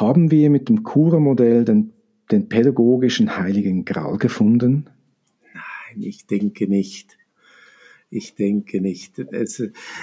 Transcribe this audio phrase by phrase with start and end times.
[0.00, 1.94] Haben wir mit dem Kura-Modell den,
[2.30, 4.90] den pädagogischen Heiligen Gral gefunden?
[5.54, 7.16] Nein, ich denke nicht.
[8.10, 9.18] Ich denke nicht.
[9.18, 9.62] Es,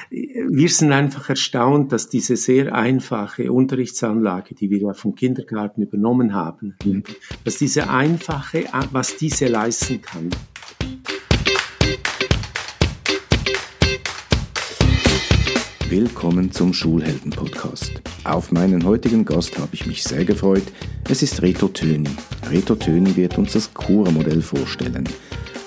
[0.10, 6.34] wir sind einfach erstaunt, dass diese sehr einfache Unterrichtsanlage, die wir ja vom Kindergarten übernommen
[6.34, 7.04] haben, mhm.
[7.44, 10.32] dass diese einfache, was diese leisten kann.
[15.96, 18.02] Willkommen zum Schulhelden-Podcast.
[18.24, 20.64] Auf meinen heutigen Gast habe ich mich sehr gefreut.
[21.08, 22.10] Es ist Reto Töni.
[22.50, 25.08] Reto Töni wird uns das Kura-Modell vorstellen.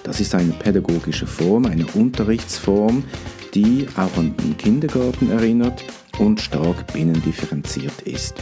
[0.03, 3.05] Das ist eine pädagogische Form, eine Unterrichtsform,
[3.55, 5.85] die auch an den Kindergarten erinnert
[6.19, 8.35] und stark binnendifferenziert ist.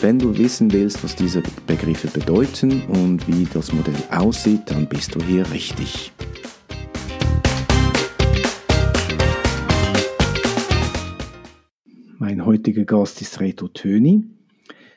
[0.00, 5.14] Wenn du wissen willst, was diese Begriffe bedeuten und wie das Modell aussieht, dann bist
[5.14, 6.10] du hier richtig.
[12.32, 14.24] Mein heutiger Gast ist Reto Töni.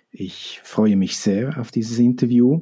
[0.09, 2.61] Ich freue mich sehr auf dieses Interview.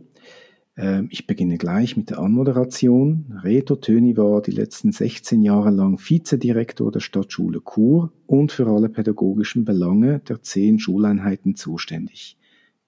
[0.76, 3.40] Ähm, ich beginne gleich mit der Anmoderation.
[3.43, 8.90] Reto Töni war die letzten 16 Jahre lang Vizedirektor der Stadtschule Chur und für alle
[8.90, 12.40] pädagogischen Belange der zehn Schuleinheiten zuständig.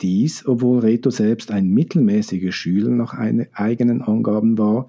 [0.01, 4.87] Dies, obwohl Reto selbst ein mittelmäßiger Schüler nach eigenen Angaben war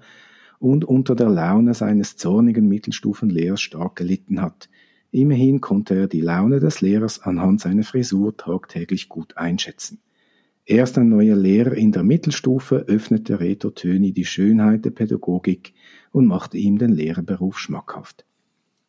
[0.57, 4.67] und unter der Laune seines zornigen Mittelstufenlehrers stark gelitten hat–
[5.17, 9.99] Immerhin konnte er die Laune des Lehrers anhand seiner Frisur tagtäglich gut einschätzen.
[10.63, 15.73] Erst ein neuer Lehrer in der Mittelstufe öffnete Reto Töni die Schönheit der Pädagogik
[16.11, 18.27] und machte ihm den Lehrerberuf schmackhaft.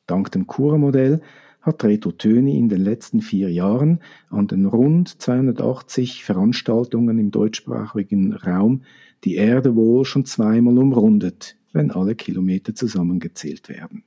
[0.06, 1.22] Dank dem Kurmodell
[1.62, 8.34] hat Reto Töni in den letzten vier Jahren an den rund 280 Veranstaltungen im deutschsprachigen
[8.34, 8.82] Raum
[9.24, 14.04] die Erde wohl schon zweimal umrundet, wenn alle Kilometer zusammengezählt werden.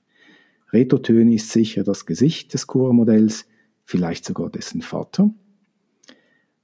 [0.74, 3.46] Reto Töni ist sicher das Gesicht des Chormodells,
[3.84, 5.30] vielleicht sogar dessen Vater.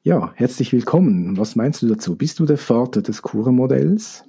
[0.02, 1.38] Ja, herzlich willkommen.
[1.38, 2.16] Was meinst du dazu?
[2.16, 4.24] Bist du der Vater des Chormodells?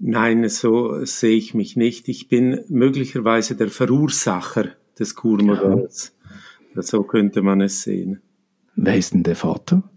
[0.00, 2.08] Nein, so sehe ich mich nicht.
[2.08, 6.16] Ich bin möglicherweise der Verursacher des Kurmodells.
[6.74, 6.82] Ja.
[6.82, 8.20] So könnte man es sehen.
[8.74, 9.88] Wer ist denn der Vater?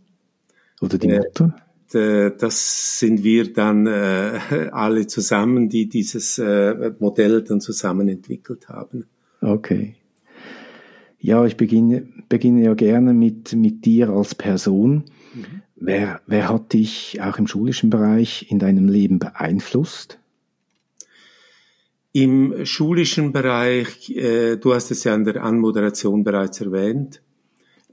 [0.80, 1.56] Oder die äh, Mutter?
[1.94, 4.40] Das sind wir dann äh,
[4.72, 9.06] alle zusammen, die dieses äh, Modell dann zusammen entwickelt haben.
[9.42, 9.96] Okay.
[11.20, 15.06] Ja, ich beginne, beginne ja gerne mit, mit dir als Person.
[15.34, 15.62] Mhm.
[15.76, 20.20] Wer, wer hat dich auch im schulischen Bereich in deinem Leben beeinflusst?
[22.14, 27.22] Im schulischen Bereich, äh, du hast es ja in der Anmoderation bereits erwähnt,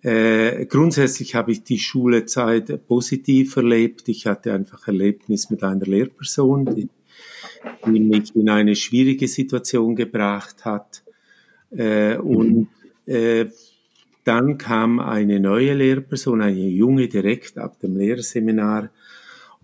[0.05, 4.07] äh, grundsätzlich habe ich die Schulezeit positiv erlebt.
[4.09, 6.91] Ich hatte einfach Erlebnis mit einer Lehrperson, die,
[7.87, 11.03] die mich in eine schwierige Situation gebracht hat.
[11.71, 12.69] Äh, und
[13.07, 13.47] äh,
[14.25, 18.91] dann kam eine neue Lehrperson, eine junge direkt ab dem Lehrseminar.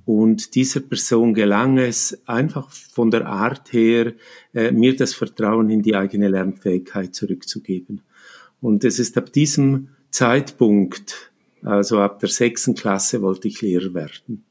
[0.07, 4.15] Und dieser Person gelang es einfach von der Art her,
[4.55, 8.01] äh, mir das Vertrauen in die eigene Lernfähigkeit zurückzugeben.
[8.63, 11.33] Und es ist ab diesem Zeitpunkt,
[11.63, 14.45] also ab der sechsten Klasse, wollte ich Lehrer werden.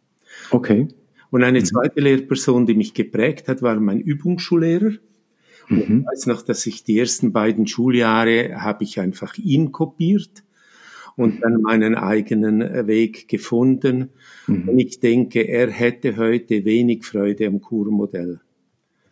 [0.52, 0.88] Okay.
[1.32, 1.66] Und eine mhm.
[1.66, 4.94] zweite Lehrperson, die mich geprägt hat, war mein Übungsschullehrer.
[5.68, 6.00] Mhm.
[6.02, 10.44] Ich weiß noch, dass ich die ersten beiden Schuljahre habe ich einfach ihn kopiert
[11.16, 14.10] und dann meinen eigenen Weg gefunden.
[14.48, 14.70] Mhm.
[14.70, 18.40] Und ich denke, er hätte heute wenig Freude am Kurmodell.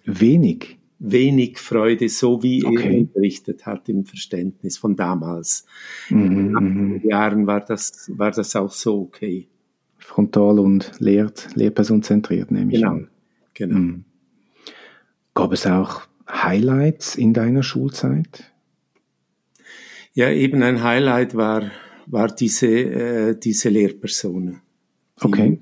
[0.06, 0.76] Wenig?
[1.00, 2.94] Wenig Freude, so wie okay.
[2.94, 5.66] er unterrichtet hat im Verständnis von damals.
[6.09, 6.52] Mhm.
[6.52, 7.02] Mhm.
[7.03, 9.47] Jahren war das, war das auch so okay.
[9.97, 12.91] Frontal und lehrt, Lehrperson zentriert, nehme ich genau.
[12.91, 13.07] an.
[13.53, 13.78] Genau.
[13.78, 14.06] Mhm.
[15.34, 18.52] Gab es auch Highlights in deiner Schulzeit?
[20.13, 21.72] Ja, eben ein Highlight war,
[22.07, 24.62] war diese, äh, diese Lehrperson.
[25.19, 25.59] Okay.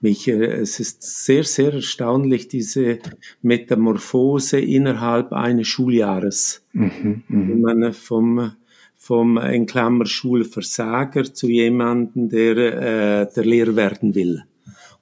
[0.00, 2.98] Mich, äh, es ist sehr, sehr erstaunlich, diese
[3.42, 6.64] Metamorphose innerhalb eines Schuljahres.
[6.72, 7.48] Mhm, mh.
[7.48, 8.52] Wenn man vom,
[8.96, 14.42] vom in Klammer Schulversager zu jemandem, der, äh, der Lehrer werden will.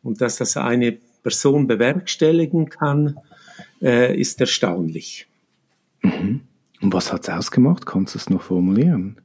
[0.03, 3.17] Und dass das eine Person bewerkstelligen kann,
[3.81, 5.27] äh, ist erstaunlich.
[6.03, 6.43] Mhm.
[6.83, 7.87] Und was hat's ausgemacht?
[7.87, 9.17] Kannst du es noch formulieren?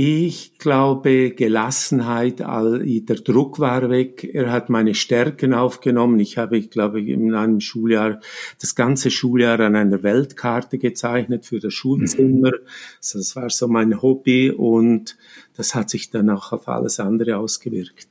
[0.00, 4.22] Ich glaube, Gelassenheit, all, der Druck war weg.
[4.32, 6.20] Er hat meine Stärken aufgenommen.
[6.20, 8.20] Ich habe, ich glaube, in einem Schuljahr,
[8.60, 12.52] das ganze Schuljahr an einer Weltkarte gezeichnet für das Schulzimmer.
[12.98, 15.18] Also das war so mein Hobby und
[15.56, 18.06] das hat sich dann auch auf alles andere ausgewirkt.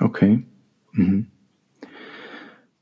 [0.00, 0.42] Okay.
[0.90, 1.28] Mhm.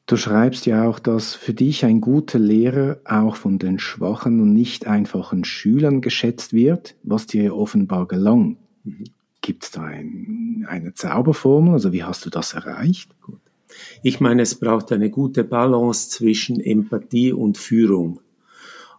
[0.06, 4.52] Du schreibst ja auch, dass für dich ein guter Lehrer auch von den schwachen und
[4.52, 8.56] nicht einfachen Schülern geschätzt wird, was dir offenbar gelang.
[8.84, 9.04] Mhm.
[9.40, 11.72] Gibt es da ein, eine Zauberformel?
[11.72, 13.10] Also wie hast du das erreicht?
[13.20, 13.40] Gut.
[14.02, 18.20] Ich meine, es braucht eine gute Balance zwischen Empathie und Führung.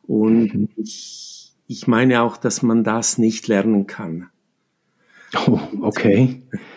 [0.06, 0.70] Und mhm.
[0.76, 4.30] ich, ich meine auch, dass man das nicht lernen kann.
[5.48, 6.42] Oh, okay.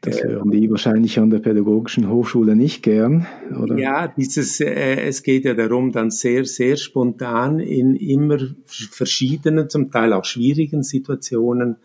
[0.00, 3.26] Das hören die wahrscheinlich an der Pädagogischen Hochschule nicht gern,
[3.60, 3.78] oder?
[3.78, 9.90] Ja, dieses, äh, es geht ja darum, dann sehr, sehr spontan in immer verschiedenen, zum
[9.90, 11.76] Teil auch schwierigen Situationen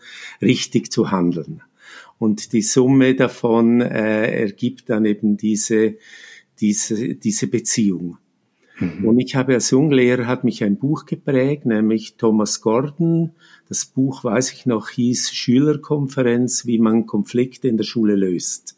[0.41, 1.61] richtig zu handeln.
[2.19, 5.95] Und die Summe davon äh, ergibt dann eben diese,
[6.59, 8.17] diese, diese Beziehung.
[8.79, 9.05] Mhm.
[9.05, 13.31] Und ich habe als Junglehrer hat mich ein Buch geprägt, nämlich Thomas Gordon.
[13.69, 18.77] Das Buch, weiß ich noch, hieß Schülerkonferenz, wie man Konflikte in der Schule löst.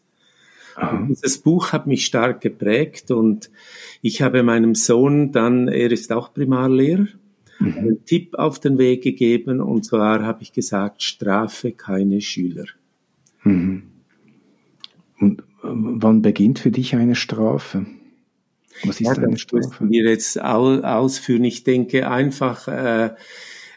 [1.08, 3.50] Dieses Buch hat mich stark geprägt und
[4.00, 7.06] ich habe meinem Sohn dann, er ist auch Primarlehrer,
[7.58, 7.74] mhm.
[7.76, 12.64] einen Tipp auf den Weg gegeben und zwar habe ich gesagt, strafe keine Schüler.
[13.44, 13.82] Mhm.
[15.18, 17.84] Und ähm, wann beginnt für dich eine Strafe?
[18.84, 19.88] Was ist ja, eine Strafe?
[19.88, 21.44] Wir jetzt ausführen.
[21.44, 23.10] Ich denke einfach, äh,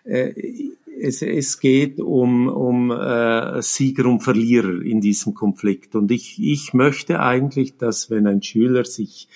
[0.06, 5.96] äh, es, es geht um, um äh, Sieger und Verlierer in diesem Konflikt.
[5.96, 9.28] Und ich, ich möchte eigentlich, dass wenn ein Schüler sich,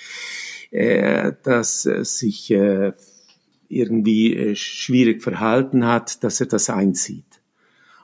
[0.72, 2.94] äh, dass sich äh,
[3.70, 7.26] irgendwie äh, schwierig verhalten hat, dass er das einsieht.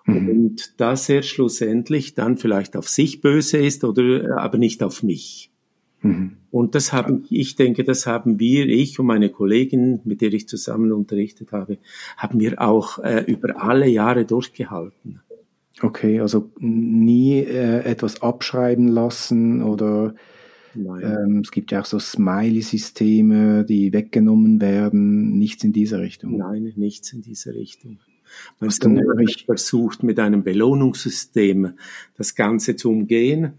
[0.05, 0.29] Mhm.
[0.29, 5.03] Und dass er schlussendlich dann vielleicht auf sich böse ist oder äh, aber nicht auf
[5.03, 5.52] mich.
[6.03, 6.37] Mhm.
[6.51, 10.47] Und das haben, ich denke, das haben wir, ich und meine Kollegin, mit der ich
[10.47, 11.79] zusammen unterrichtet habe,
[12.17, 15.21] haben wir auch äh, über alle Jahre durchgehalten.
[15.81, 20.13] Okay, also nie äh, etwas abschreiben lassen oder
[20.75, 26.37] ähm, es gibt ja auch so Smiley-Systeme, die weggenommen werden, nichts in dieser Richtung.
[26.37, 27.99] Nein, nichts in dieser Richtung.
[28.59, 31.73] Man hat versucht, mit einem Belohnungssystem
[32.17, 33.53] das Ganze zu umgehen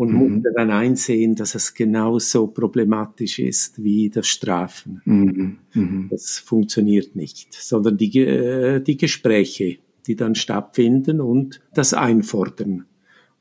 [0.00, 0.36] und mhm.
[0.36, 5.02] musste dann einsehen, dass es genauso problematisch ist wie das Strafen.
[5.04, 5.58] Mhm.
[5.74, 6.08] Mhm.
[6.10, 9.76] Das funktioniert nicht, sondern die, äh, die Gespräche,
[10.06, 12.86] die dann stattfinden und das Einfordern.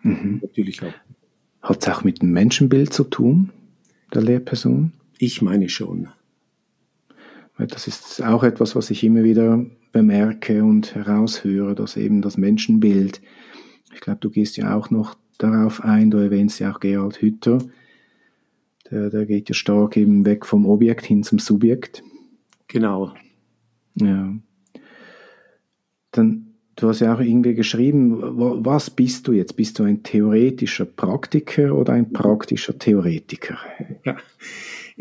[0.01, 0.39] Mhm.
[0.41, 0.91] Natürlich auch.
[1.61, 3.51] Hat es auch mit dem Menschenbild zu tun,
[4.13, 4.91] der Lehrperson?
[5.17, 6.09] Ich meine schon.
[7.57, 13.21] Das ist auch etwas, was ich immer wieder bemerke und heraushöre, dass eben das Menschenbild,
[13.94, 16.12] ich glaube, du gehst ja auch noch darauf ein.
[16.12, 17.57] Du erwähnst ja auch Gerald Hütter.
[18.91, 22.03] Der, der geht ja stark eben weg vom Objekt hin zum Subjekt.
[22.68, 23.13] Genau.
[23.95, 24.36] Ja.
[26.12, 28.19] Dann, du hast ja auch irgendwie geschrieben,
[28.65, 29.56] was bist du jetzt?
[29.56, 33.57] Bist du ein theoretischer Praktiker oder ein praktischer Theoretiker?
[34.03, 34.18] Ja.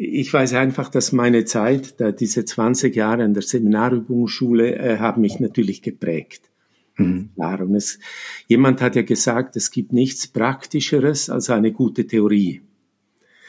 [0.01, 5.41] Ich weiß einfach, dass meine Zeit, diese 20 Jahre in der Seminarübungsschule, äh, haben mich
[5.41, 6.49] natürlich geprägt.
[6.99, 7.31] Mhm.
[7.35, 7.63] Klar.
[7.63, 7.99] Und es,
[8.47, 12.61] jemand hat ja gesagt, es gibt nichts Praktischeres als eine gute Theorie.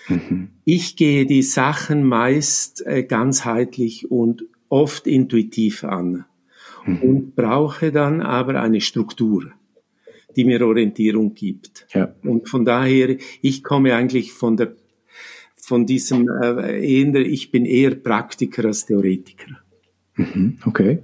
[0.07, 0.49] Mhm.
[0.65, 6.25] Ich gehe die Sachen meist äh, ganzheitlich und oft intuitiv an
[6.85, 6.97] mhm.
[7.01, 9.51] und brauche dann aber eine Struktur,
[10.35, 11.87] die mir Orientierung gibt.
[11.93, 12.13] Ja.
[12.23, 14.75] Und von daher, ich komme eigentlich von der
[15.55, 19.59] von diesem äh, eher, ich bin eher Praktiker als Theoretiker.
[20.15, 20.57] Mhm.
[20.65, 21.03] Okay.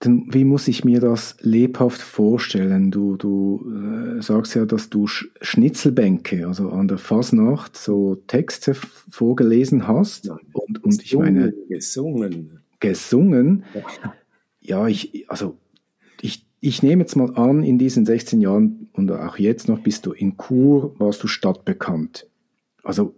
[0.00, 2.92] Dann, wie muss ich mir das lebhaft vorstellen?
[2.92, 9.88] Du, du äh, sagst ja, dass du Schnitzelbänke, also an der Fasnacht, so Texte vorgelesen
[9.88, 10.26] hast.
[10.26, 11.52] Nein, und, und ich meine.
[11.68, 12.60] Gesungen.
[12.78, 13.64] Gesungen.
[14.60, 15.56] Ja, ich, also
[16.20, 20.06] ich, ich nehme jetzt mal an, in diesen 16 Jahren und auch jetzt noch bist
[20.06, 22.28] du in Chur, warst du stadtbekannt.
[22.84, 23.16] Also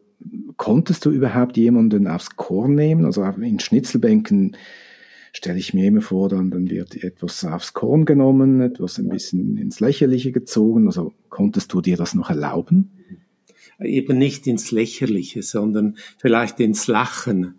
[0.57, 3.05] konntest du überhaupt jemanden aufs Korn nehmen?
[3.05, 4.57] Also in Schnitzelbänken
[5.33, 9.57] stelle ich mir immer vor, dann, dann wird etwas aufs Korn genommen, etwas ein bisschen
[9.57, 10.87] ins Lächerliche gezogen.
[10.87, 12.91] Also konntest du dir das noch erlauben?
[13.81, 17.55] Eben nicht ins Lächerliche, sondern vielleicht ins Lachen.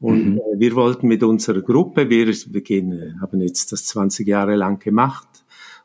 [0.00, 0.38] Und mhm.
[0.38, 4.80] Äh, wir wollten mit unserer Gruppe, wir, wir gehen, haben jetzt das 20 Jahre lang
[4.80, 5.28] gemacht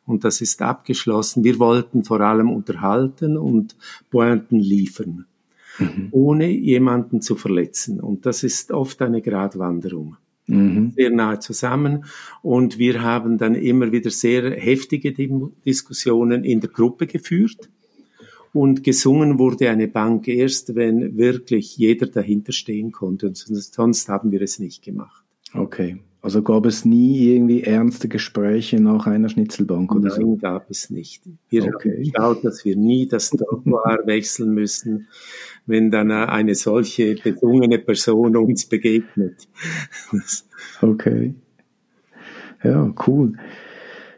[0.05, 1.43] und das ist abgeschlossen.
[1.43, 3.75] Wir wollten vor allem unterhalten und
[4.09, 5.25] Pointen liefern,
[5.77, 6.07] mhm.
[6.11, 7.99] ohne jemanden zu verletzen.
[7.99, 10.91] Und das ist oft eine Gratwanderung mhm.
[10.95, 12.05] sehr nahe zusammen.
[12.41, 15.13] Und wir haben dann immer wieder sehr heftige
[15.65, 17.69] Diskussionen in der Gruppe geführt.
[18.53, 23.27] Und gesungen wurde eine Bank erst, wenn wirklich jeder dahinter stehen konnte.
[23.27, 25.23] Und sonst haben wir es nicht gemacht.
[25.53, 25.99] Okay.
[26.21, 30.35] Also gab es nie irgendwie ernste Gespräche nach einer Schnitzelbank oder Nein, so?
[30.35, 31.21] gab es nicht.
[31.49, 31.91] Wir okay.
[31.91, 35.07] haben geschaut, dass wir nie das Trottoir wechseln müssen,
[35.67, 39.47] wenn dann eine solche besungene Person uns begegnet.
[40.81, 41.35] okay.
[42.63, 43.33] Ja, cool.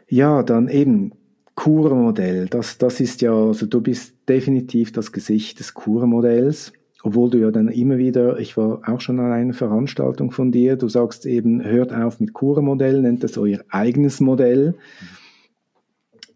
[0.08, 1.12] Ja, dann eben
[1.54, 2.46] Kurmodell.
[2.46, 6.72] Das, das ist ja, also du bist definitiv das Gesicht des Kurmodells.
[7.02, 10.76] Obwohl du ja dann immer wieder, ich war auch schon an einer Veranstaltung von dir,
[10.76, 14.74] du sagst eben, hört auf mit Kurmodell, nennt das euer eigenes Modell.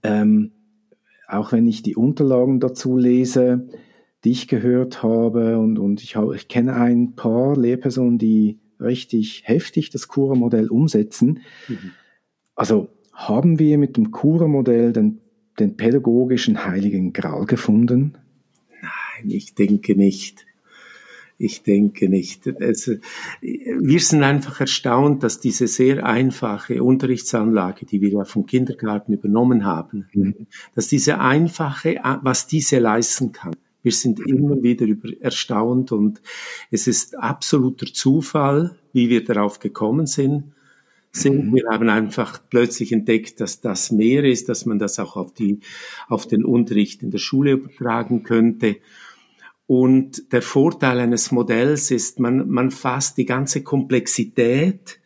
[0.03, 0.53] Ähm,
[1.29, 3.69] auch wenn ich die Unterlagen dazu lese,
[4.25, 9.43] die ich gehört habe und, und ich, habe, ich kenne ein paar Lehrpersonen, die richtig
[9.45, 11.41] heftig das Kura-Modell umsetzen.
[11.69, 11.93] Mhm.
[12.55, 15.21] Also haben wir mit dem Kura-Modell den,
[15.59, 18.15] den pädagogischen Heiligen Gral gefunden?
[18.83, 20.47] Nein, ich denke nicht.
[21.37, 22.47] Ich denke nicht.
[22.61, 22.95] Also,
[23.41, 29.65] wir sind einfach erstaunt, dass diese sehr einfache Unterrichtsanlage, die wir ja vom Kindergarten übernommen
[29.65, 30.47] haben, mhm.
[30.77, 33.55] dass diese einfache, was diese leisten kann.
[33.85, 36.23] Wir sind immer wieder über erstaunt und
[36.71, 40.55] es ist absoluter Zufall, wie wir darauf gekommen sind.
[41.13, 41.51] sind.
[41.51, 41.55] Mhm.
[41.55, 45.61] Wir haben einfach plötzlich entdeckt, dass das mehr ist, dass man das auch auf die,
[46.09, 48.77] auf den Unterricht in der Schule übertragen könnte.
[49.67, 54.99] Und der Vorteil eines Modells ist, man, man fasst die ganze Komplexität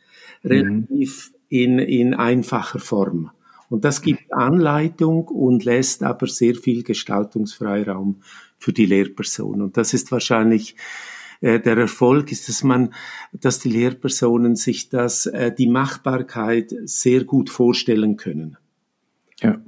[0.44, 0.50] mhm.
[0.50, 3.30] relativ in, in einfacher Form.
[3.70, 8.22] Und das gibt Anleitung und lässt aber sehr viel Gestaltungsfreiraum
[8.58, 9.62] für die Lehrperson.
[9.62, 10.76] Und das ist wahrscheinlich
[11.40, 12.92] äh, der Erfolg, ist, dass man,
[13.32, 18.56] dass die Lehrpersonen sich das, äh, die Machbarkeit sehr gut vorstellen können.
[19.40, 19.60] Ja.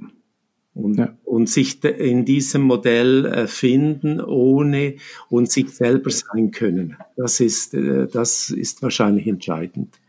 [0.73, 1.17] Und, ja.
[1.25, 4.95] und sich in diesem Modell äh, finden, ohne
[5.29, 6.95] und sich selber sein können.
[7.17, 9.99] Das ist, äh, das ist wahrscheinlich entscheidend.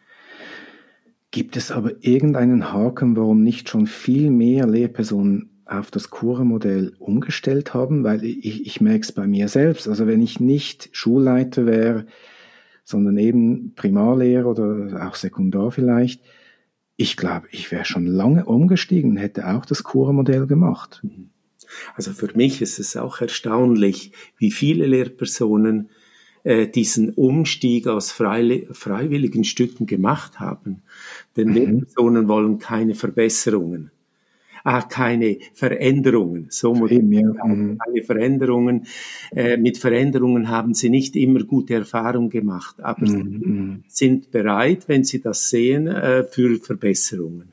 [1.33, 7.75] Gibt es aber irgendeinen Haken, warum nicht schon viel mehr Lehrpersonen auf das Kuremodell umgestellt
[7.75, 9.88] haben, weil ich, ich merke es bei mir selbst.
[9.88, 12.07] Also wenn ich nicht Schulleiter wäre,
[12.85, 16.23] sondern eben Primarlehrer oder auch Sekundar vielleicht,
[16.97, 21.00] ich glaube, ich wäre schon lange umgestiegen, hätte auch das Kuremodell gemacht.
[21.02, 21.31] Mhm.
[21.95, 25.88] Also für mich ist es auch erstaunlich, wie viele Lehrpersonen
[26.45, 30.83] äh, diesen Umstieg aus frei, freiwilligen Stücken gemacht haben.
[31.37, 31.55] Denn mhm.
[31.55, 33.91] Lehrpersonen wollen keine Verbesserungen
[34.64, 36.47] ah, keine Veränderungen.
[36.50, 37.00] So muss ja.
[37.00, 37.78] Mhm.
[37.78, 38.87] keine Veränderungen.
[39.35, 43.07] Äh, mit Veränderungen haben sie nicht immer gute Erfahrungen gemacht, aber mhm.
[43.07, 43.85] sie mhm.
[43.88, 47.52] sind bereit, wenn sie das sehen, äh, für Verbesserungen.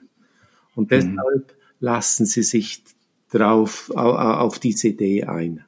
[0.76, 0.96] Und mhm.
[0.96, 1.54] deshalb mhm.
[1.80, 2.84] lassen sie sich
[3.32, 5.64] drauf, auf diese Idee ein.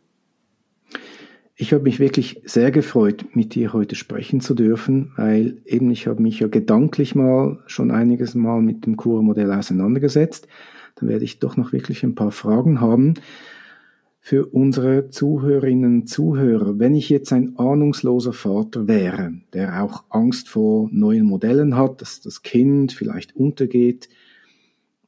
[1.55, 6.07] Ich habe mich wirklich sehr gefreut, mit dir heute sprechen zu dürfen, weil eben ich
[6.07, 10.48] habe mich ja gedanklich mal schon einiges Mal mit dem Kurmodell auseinandergesetzt
[11.01, 13.15] dann werde ich doch noch wirklich ein paar Fragen haben
[14.24, 16.77] für unsere Zuhörerinnen und Zuhörer.
[16.77, 22.22] Wenn ich jetzt ein ahnungsloser Vater wäre, der auch Angst vor neuen Modellen hat, dass
[22.22, 24.10] das Kind vielleicht untergeht,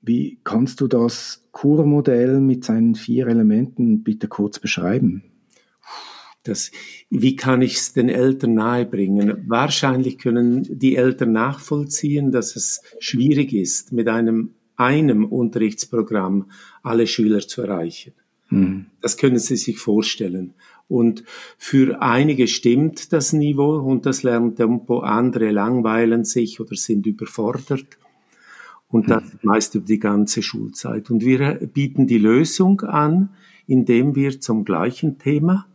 [0.02, 5.24] wie kannst du das Kurmodell mit seinen vier Elementen bitte kurz beschreiben?
[6.42, 6.72] Das,
[7.10, 9.46] wie kann ich es den Eltern nahebringen?
[9.48, 16.52] Wahrscheinlich können die Eltern nachvollziehen, dass es schwierig ist, mit einem einem Unterrichtsprogramm
[16.82, 18.14] alle Schüler zu erreichen.
[18.50, 18.86] Mhm.
[19.02, 20.54] Das können Sie sich vorstellen.
[20.88, 21.24] Und
[21.58, 27.86] für einige stimmt das Niveau und das Lerntempo, andere langweilen sich oder sind überfordert.
[28.90, 29.40] Und das mhm.
[29.42, 31.10] meist über die ganze Schulzeit.
[31.10, 33.30] Und wir bieten die Lösung an,
[33.66, 35.66] indem wir zum gleichen Thema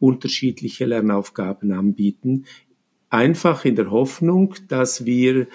[0.00, 2.44] unterschiedliche Lernaufgaben anbieten,
[3.14, 5.46] einfach in der Hoffnung, dass wir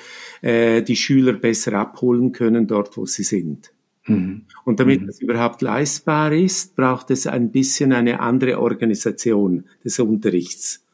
[0.42, 3.72] äh, die Schüler besser abholen können dort, wo sie sind.
[4.08, 4.46] Mhm.
[4.66, 5.08] Und damit mhm.
[5.08, 10.86] das überhaupt leistbar ist, braucht es ein bisschen eine andere Organisation des Unterrichts.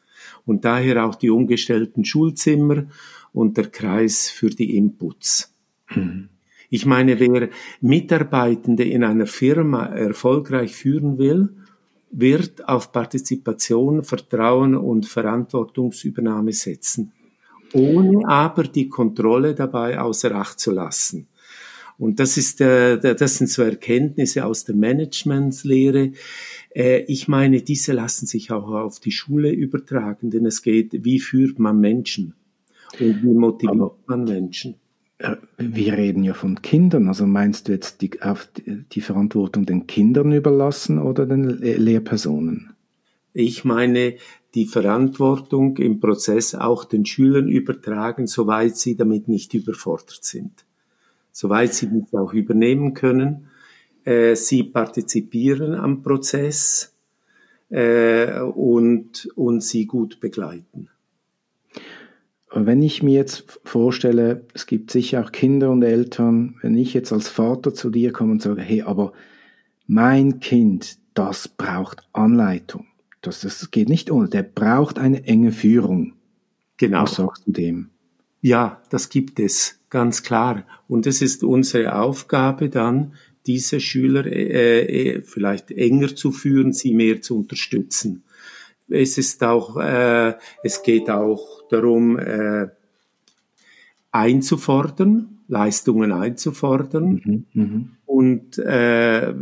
[0.45, 2.85] Und daher auch die umgestellten Schulzimmer
[3.31, 5.53] und der Kreis für die Inputs.
[5.93, 6.29] Mhm.
[6.69, 11.49] Ich meine, wer Mitarbeitende in einer Firma erfolgreich führen will,
[12.17, 17.11] wird auf Partizipation, Vertrauen und Verantwortungsübernahme setzen,
[17.73, 21.27] ohne aber die Kontrolle dabei außer Acht zu lassen.
[21.97, 26.11] Und das ist, äh, das sind so Erkenntnisse aus der Managementslehre.
[26.73, 31.19] Äh, ich meine, diese lassen sich auch auf die Schule übertragen, denn es geht, wie
[31.19, 32.33] führt man Menschen
[32.99, 34.75] und wie motiviert aber, man Menschen.
[35.57, 38.11] Wir reden ja von Kindern, also meinst du jetzt die,
[38.91, 42.75] die Verantwortung den Kindern überlassen oder den Lehrpersonen?
[43.33, 44.15] Ich meine,
[44.55, 50.65] die Verantwortung im Prozess auch den Schülern übertragen, soweit sie damit nicht überfordert sind.
[51.31, 53.47] Soweit sie das auch übernehmen können.
[54.05, 56.95] Äh, sie partizipieren am Prozess
[57.69, 60.89] äh, und, und sie gut begleiten.
[62.55, 67.11] Wenn ich mir jetzt vorstelle, es gibt sicher auch Kinder und Eltern, wenn ich jetzt
[67.11, 69.11] als Vater zu dir komme und sage, hey, aber
[69.87, 72.87] mein Kind, das braucht Anleitung.
[73.21, 74.29] Das, das geht nicht ohne.
[74.29, 76.13] Der braucht eine enge Führung.
[76.77, 77.03] Genau.
[77.03, 77.89] Was sagst du dem?
[78.41, 80.65] Ja, das gibt es, ganz klar.
[80.87, 83.15] Und es ist unsere Aufgabe dann,
[83.47, 88.23] diese Schüler äh, äh, vielleicht enger zu führen, sie mehr zu unterstützen.
[88.87, 92.67] Es ist auch, äh, es geht auch darum, äh,
[94.11, 97.21] einzufordern, Leistungen einzufordern.
[97.23, 97.85] Mhm, mh.
[98.05, 99.33] Und äh,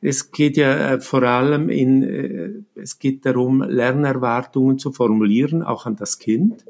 [0.00, 5.86] es geht ja äh, vor allem in, äh, es geht darum, Lernerwartungen zu formulieren, auch
[5.86, 6.64] an das Kind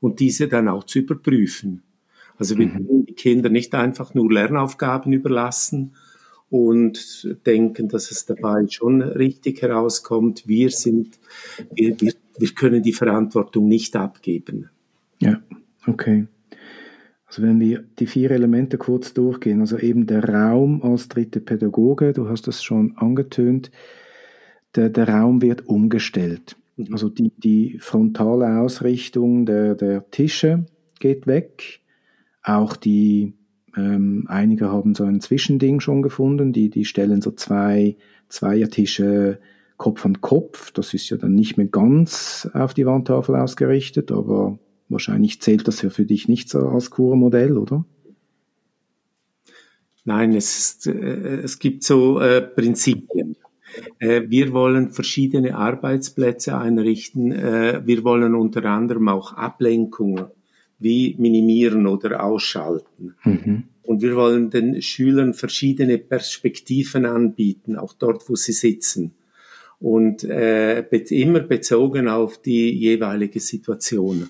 [0.00, 1.82] und diese dann auch zu überprüfen.
[2.38, 2.72] Also wir mhm.
[2.72, 5.94] können die Kinder nicht einfach nur Lernaufgaben überlassen
[6.50, 10.46] und denken, dass es dabei schon richtig herauskommt.
[10.46, 11.18] Wir sind,
[11.74, 14.70] wir, wir, wir können die Verantwortung nicht abgeben.
[15.20, 15.40] Ja,
[15.86, 16.26] okay.
[17.26, 22.12] Also wenn wir die vier Elemente kurz durchgehen, also eben der Raum als dritte Pädagoge,
[22.12, 23.70] du hast das schon angetönt,
[24.76, 26.56] der, der Raum wird umgestellt.
[26.76, 26.92] Mhm.
[26.92, 30.66] Also die, die frontale Ausrichtung der, der Tische
[31.00, 31.80] geht weg.
[32.42, 33.34] Auch die,
[33.76, 37.96] ähm, einige haben so ein Zwischending schon gefunden, die, die stellen so zwei
[38.28, 39.38] Zweiertische
[39.76, 40.72] Kopf an Kopf.
[40.72, 45.82] Das ist ja dann nicht mehr ganz auf die Wandtafel ausgerichtet, aber Wahrscheinlich zählt das
[45.82, 47.84] ja für dich nicht so als Kurmodell, oder?
[50.04, 53.36] Nein, es, ist, äh, es gibt so äh, Prinzipien.
[53.98, 57.32] Äh, wir wollen verschiedene Arbeitsplätze einrichten.
[57.32, 60.26] Äh, wir wollen unter anderem auch Ablenkungen
[60.78, 63.14] wie minimieren oder ausschalten.
[63.24, 63.64] Mhm.
[63.82, 69.12] Und wir wollen den Schülern verschiedene Perspektiven anbieten, auch dort, wo sie sitzen.
[69.78, 74.28] Und äh, immer bezogen auf die jeweilige Situation.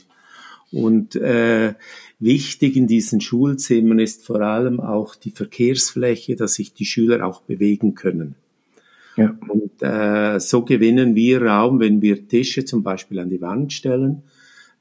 [0.73, 1.75] Und äh,
[2.19, 7.43] wichtig in diesen Schulzimmern ist vor allem auch die Verkehrsfläche, dass sich die Schüler auch
[7.43, 8.35] bewegen können.
[9.17, 9.39] Ja.
[9.49, 14.23] Und äh, so gewinnen wir Raum, wenn wir Tische zum Beispiel an die Wand stellen,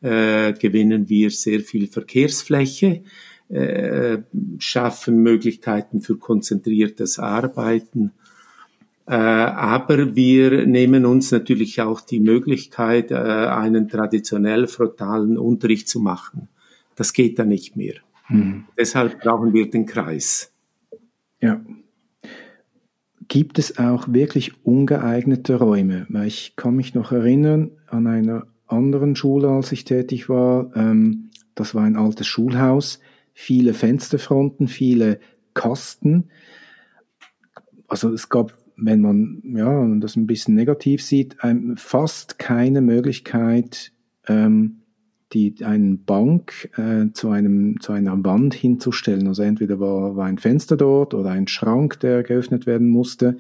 [0.06, 3.04] äh, gewinnen wir sehr viel Verkehrsfläche,
[3.50, 4.20] äh,
[4.60, 8.12] schaffen Möglichkeiten für konzentriertes Arbeiten
[9.08, 16.00] äh, aber wir nehmen uns natürlich auch die Möglichkeit, äh, einen traditionell frontalen Unterricht zu
[16.00, 16.48] machen.
[16.96, 17.96] Das geht dann nicht mehr.
[18.28, 18.66] Hm.
[18.78, 20.52] Deshalb brauchen wir den Kreis.
[21.40, 21.62] Ja.
[23.28, 26.08] Gibt es auch wirklich ungeeignete Räume?
[26.10, 30.76] Weil ich kann mich noch erinnern an einer anderen Schule, als ich tätig war.
[30.76, 33.00] Ähm, das war ein altes Schulhaus,
[33.34, 35.20] viele Fensterfronten, viele
[35.54, 36.30] Kasten.
[37.88, 41.38] Also es gab wenn man ja, das ein bisschen negativ sieht,
[41.76, 43.92] fast keine Möglichkeit,
[44.28, 44.82] ähm,
[45.34, 49.28] die, einen Bank äh, zu, einem, zu einer Wand hinzustellen.
[49.28, 53.38] Also entweder war, war ein Fenster dort oder ein Schrank, der geöffnet werden musste.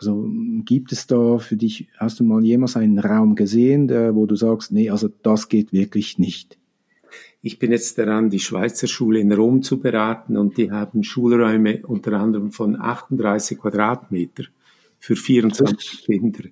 [0.00, 0.26] Also
[0.64, 4.34] gibt es da für dich, hast du mal jemals einen Raum gesehen, der, wo du
[4.34, 6.56] sagst, nee, also das geht wirklich nicht?
[7.42, 11.82] Ich bin jetzt daran, die Schweizer Schule in Rom zu beraten und die haben Schulräume
[11.86, 14.44] unter anderem von 38 Quadratmeter
[14.98, 16.44] für 24 das, Kinder.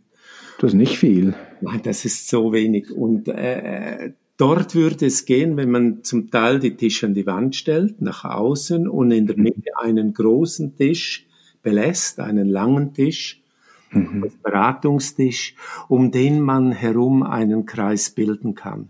[0.60, 1.34] Das ist nicht viel.
[1.62, 2.90] Nein, das ist so wenig.
[2.90, 7.56] Und äh, dort würde es gehen, wenn man zum Teil die Tische an die Wand
[7.56, 9.44] stellt, nach außen und in der mhm.
[9.44, 11.27] Mitte einen großen Tisch
[11.68, 13.42] belässt, einen langen Tisch,
[13.90, 14.24] mhm.
[14.42, 15.54] Beratungstisch,
[15.88, 18.88] um den man herum einen Kreis bilden kann.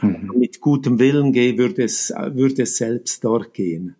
[0.00, 0.30] Mhm.
[0.38, 3.96] Mit gutem Willen gehe, würde es, würde es selbst dort gehen.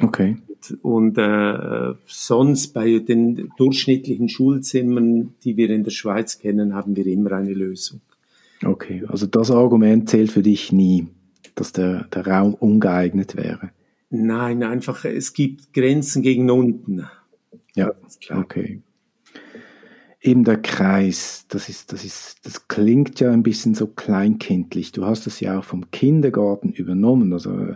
[0.00, 0.38] Okay.
[0.82, 7.06] Und äh, sonst bei den durchschnittlichen Schulzimmern, die wir in der Schweiz kennen, haben wir
[7.06, 8.00] immer eine Lösung.
[8.64, 11.06] Okay, also das Argument zählt für dich nie,
[11.54, 13.70] dass der, der Raum ungeeignet wäre.
[14.10, 17.06] Nein, einfach, es gibt Grenzen gegen unten.
[17.74, 17.92] Ja,
[18.30, 18.82] okay
[20.22, 24.92] eben der Kreis, das ist, das ist, das klingt ja ein bisschen so kleinkindlich.
[24.92, 27.32] Du hast das ja auch vom Kindergarten übernommen.
[27.32, 27.74] Also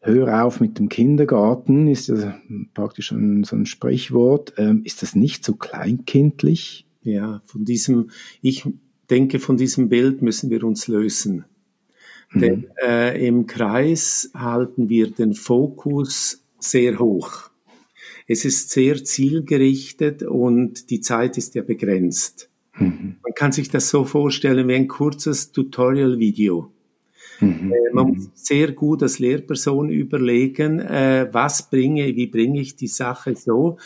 [0.00, 2.38] hör auf mit dem Kindergarten ist ja
[2.72, 4.54] praktisch ein, so ein Sprichwort.
[4.56, 6.86] Ähm, ist das nicht so kleinkindlich?
[7.02, 8.66] Ja, von diesem, ich
[9.10, 11.44] denke, von diesem Bild müssen wir uns lösen.
[12.32, 12.40] Mhm.
[12.40, 17.47] Denn äh, im Kreis halten wir den Fokus sehr hoch.
[18.30, 22.50] Es ist sehr zielgerichtet und die Zeit ist ja begrenzt.
[22.78, 23.16] Mhm.
[23.22, 26.70] Man kann sich das so vorstellen wie ein kurzes Tutorial-Video.
[27.40, 27.72] Mhm.
[27.72, 32.86] Äh, man muss sehr gut als Lehrperson überlegen, äh, was bringe, wie bringe ich die
[32.86, 33.78] Sache so,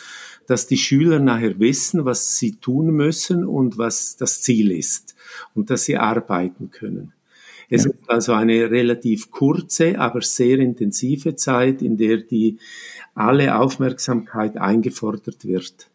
[0.45, 5.15] dass die Schüler nachher wissen, was sie tun müssen und was das Ziel ist
[5.55, 7.13] und dass sie arbeiten können.
[7.69, 7.91] Es ja.
[7.91, 12.57] ist also eine relativ kurze, aber sehr intensive Zeit, in der die
[13.15, 15.89] alle Aufmerksamkeit eingefordert wird.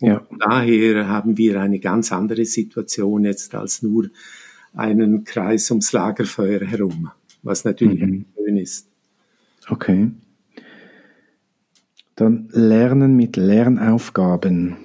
[0.00, 0.26] Und ja.
[0.40, 4.10] daher haben wir eine ganz andere Situation jetzt als nur
[4.74, 7.10] einen Kreis ums Lagerfeuer herum,
[7.42, 8.24] was natürlich mhm.
[8.36, 8.88] schön ist.
[9.68, 10.10] Okay.
[12.16, 14.76] Dann Lernen mit Lernaufgaben.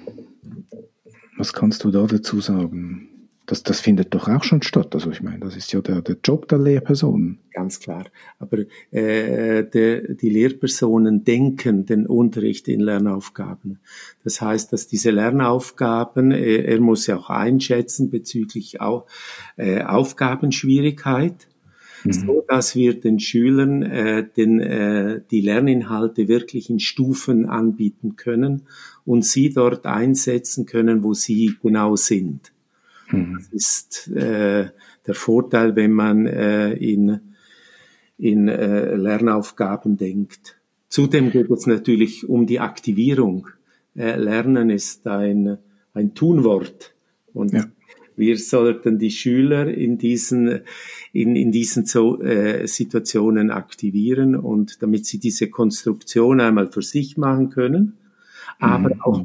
[1.36, 3.09] Was kannst du da dazu sagen?
[3.50, 4.94] Das, das findet doch auch schon statt.
[4.94, 7.40] Also ich meine, das ist ja der, der Job der Lehrpersonen.
[7.52, 8.04] Ganz klar.
[8.38, 8.58] Aber
[8.92, 13.80] äh, der, die Lehrpersonen denken den Unterricht in Lernaufgaben.
[14.22, 19.06] Das heißt, dass diese Lernaufgaben, äh, er muss ja auch einschätzen bezüglich auch,
[19.56, 21.48] äh, Aufgabenschwierigkeit
[22.04, 22.12] mhm.
[22.12, 28.62] so dass wir den Schülern äh, den, äh, die Lerninhalte wirklich in Stufen anbieten können
[29.04, 32.52] und sie dort einsetzen können, wo sie genau sind.
[33.10, 33.34] Mhm.
[33.36, 34.70] Das ist äh,
[35.06, 37.20] der Vorteil, wenn man äh, in,
[38.18, 40.56] in äh, Lernaufgaben denkt.
[40.88, 43.48] Zudem geht es natürlich um die Aktivierung.
[43.96, 45.58] Äh, Lernen ist ein,
[45.94, 46.94] ein Tunwort.
[47.32, 47.64] Und ja.
[48.20, 50.60] Wir sollten die Schüler in diesen,
[51.14, 57.16] in, in diesen so, äh, Situationen aktivieren und damit sie diese Konstruktion einmal für sich
[57.16, 57.96] machen können,
[58.58, 59.00] aber mhm.
[59.00, 59.24] auch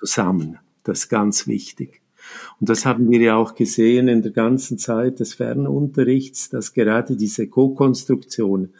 [0.00, 0.58] zusammen.
[0.84, 2.02] Das ist ganz wichtig.
[2.60, 7.16] Und das haben wir ja auch gesehen in der ganzen Zeit des Fernunterrichts, dass gerade
[7.16, 8.70] diese Co-Konstruktion,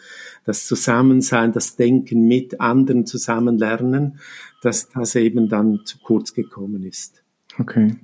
[0.44, 4.18] das Zusammensein, das Denken mit anderen zusammenlernen,
[4.62, 7.22] dass das eben dann zu kurz gekommen ist.
[7.58, 7.96] Okay.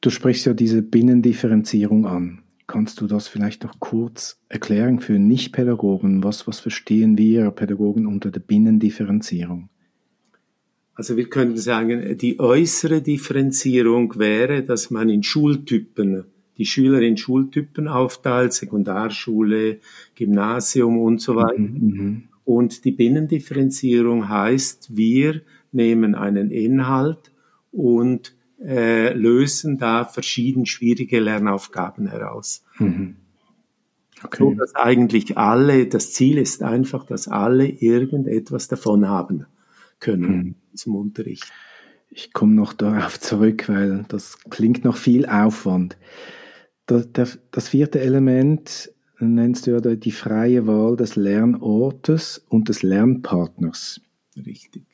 [0.00, 2.42] Du sprichst ja diese Binnendifferenzierung an.
[2.66, 6.24] Kannst du das vielleicht noch kurz erklären für Nichtpädagogen?
[6.24, 9.68] Was, was verstehen wir Pädagogen unter der Binnendifferenzierung?
[10.96, 16.24] Also wir könnten sagen, die äußere Differenzierung wäre, dass man in Schultypen
[16.58, 19.78] die Schüler in Schultypen aufteilt, Sekundarschule,
[20.14, 21.58] Gymnasium und so weiter.
[21.58, 22.22] Mhm, mhm.
[22.44, 27.30] und die Binnendifferenzierung heißt, wir nehmen einen Inhalt
[27.72, 32.64] und äh, lösen da verschieden schwierige Lernaufgaben heraus.
[32.78, 33.16] Mhm.
[34.24, 34.38] Okay.
[34.38, 39.44] So dass eigentlich alle, das Ziel ist einfach, dass alle irgendetwas davon haben
[40.00, 40.54] können mhm.
[40.72, 41.52] diesem Unterricht.
[42.10, 45.96] Ich komme noch darauf zurück, weil das klingt noch viel Aufwand.
[46.86, 54.00] Das, das vierte Element nennst du ja die freie Wahl des Lernortes und des Lernpartners.
[54.36, 54.84] Richtig.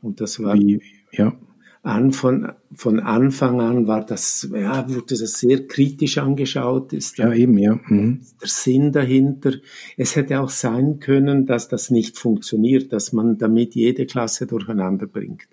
[0.00, 0.80] Und das war, Wie,
[1.12, 1.36] ja
[1.82, 6.92] an, von, von Anfang an war das, ja, wurde das sehr kritisch angeschaut.
[6.92, 7.80] Ist ja, eben, ja.
[7.86, 8.20] Mhm.
[8.40, 9.54] Der Sinn dahinter.
[9.96, 15.06] Es hätte auch sein können, dass das nicht funktioniert, dass man damit jede Klasse durcheinander
[15.06, 15.48] bringt.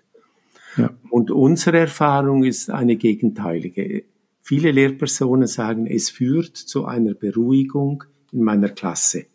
[0.76, 0.90] Ja.
[1.10, 4.04] Und unsere Erfahrung ist eine gegenteilige.
[4.42, 9.26] Viele Lehrpersonen sagen, es führt zu einer Beruhigung in meiner Klasse.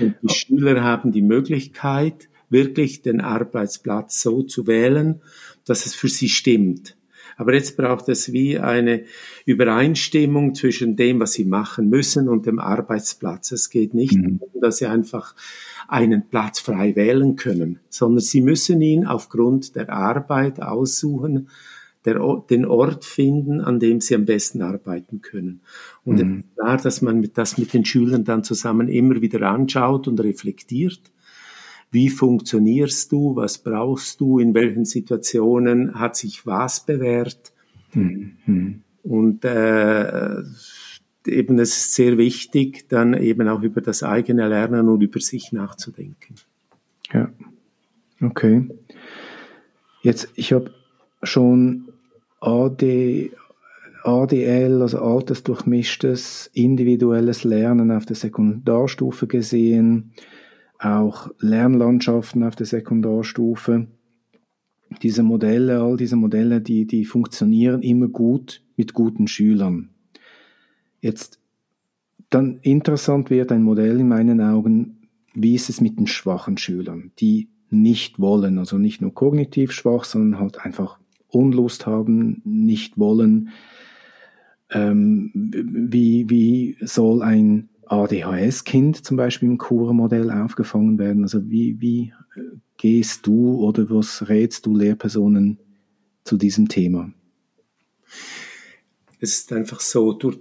[0.00, 5.22] Und die Schüler haben die Möglichkeit, wirklich den Arbeitsplatz so zu wählen,
[5.66, 6.96] dass es für sie stimmt.
[7.36, 9.04] Aber jetzt braucht es wie eine
[9.46, 13.52] Übereinstimmung zwischen dem, was sie machen müssen und dem Arbeitsplatz.
[13.52, 14.38] Es geht nicht mhm.
[14.38, 15.34] darum, dass sie einfach
[15.88, 21.48] einen Platz frei wählen können, sondern sie müssen ihn aufgrund der Arbeit aussuchen,
[22.04, 22.18] der,
[22.50, 25.60] den Ort finden, an dem sie am besten arbeiten können.
[26.04, 26.20] Und mhm.
[26.20, 30.20] es ist klar, dass man das mit den Schülern dann zusammen immer wieder anschaut und
[30.20, 31.11] reflektiert
[31.92, 37.52] wie funktionierst du, was brauchst du, in welchen Situationen hat sich was bewährt.
[37.92, 38.82] Mhm.
[39.02, 40.42] Und äh,
[41.26, 45.52] eben es ist sehr wichtig, dann eben auch über das eigene Lernen und über sich
[45.52, 46.36] nachzudenken.
[47.12, 47.30] Ja,
[48.22, 48.68] okay.
[50.00, 50.72] Jetzt, ich habe
[51.22, 51.88] schon
[52.40, 53.30] AD,
[54.02, 60.12] ADL, also altersdurchmischtes individuelles Lernen auf der Sekundarstufe gesehen
[60.82, 63.86] auch Lernlandschaften auf der Sekundarstufe.
[65.02, 69.90] Diese Modelle, all diese Modelle, die, die funktionieren immer gut mit guten Schülern.
[71.00, 71.40] Jetzt
[72.30, 77.12] dann interessant wird ein Modell in meinen Augen, wie ist es mit den schwachen Schülern,
[77.18, 83.50] die nicht wollen, also nicht nur kognitiv schwach, sondern halt einfach Unlust haben, nicht wollen.
[84.70, 91.22] Ähm, wie, wie soll ein ADHS-Kind zum Beispiel im Kurmodell aufgefangen werden?
[91.22, 92.40] Also wie, wie äh,
[92.78, 95.58] gehst du oder was rätst du Lehrpersonen
[96.24, 97.12] zu diesem Thema?
[99.20, 100.38] Es ist einfach so, durch,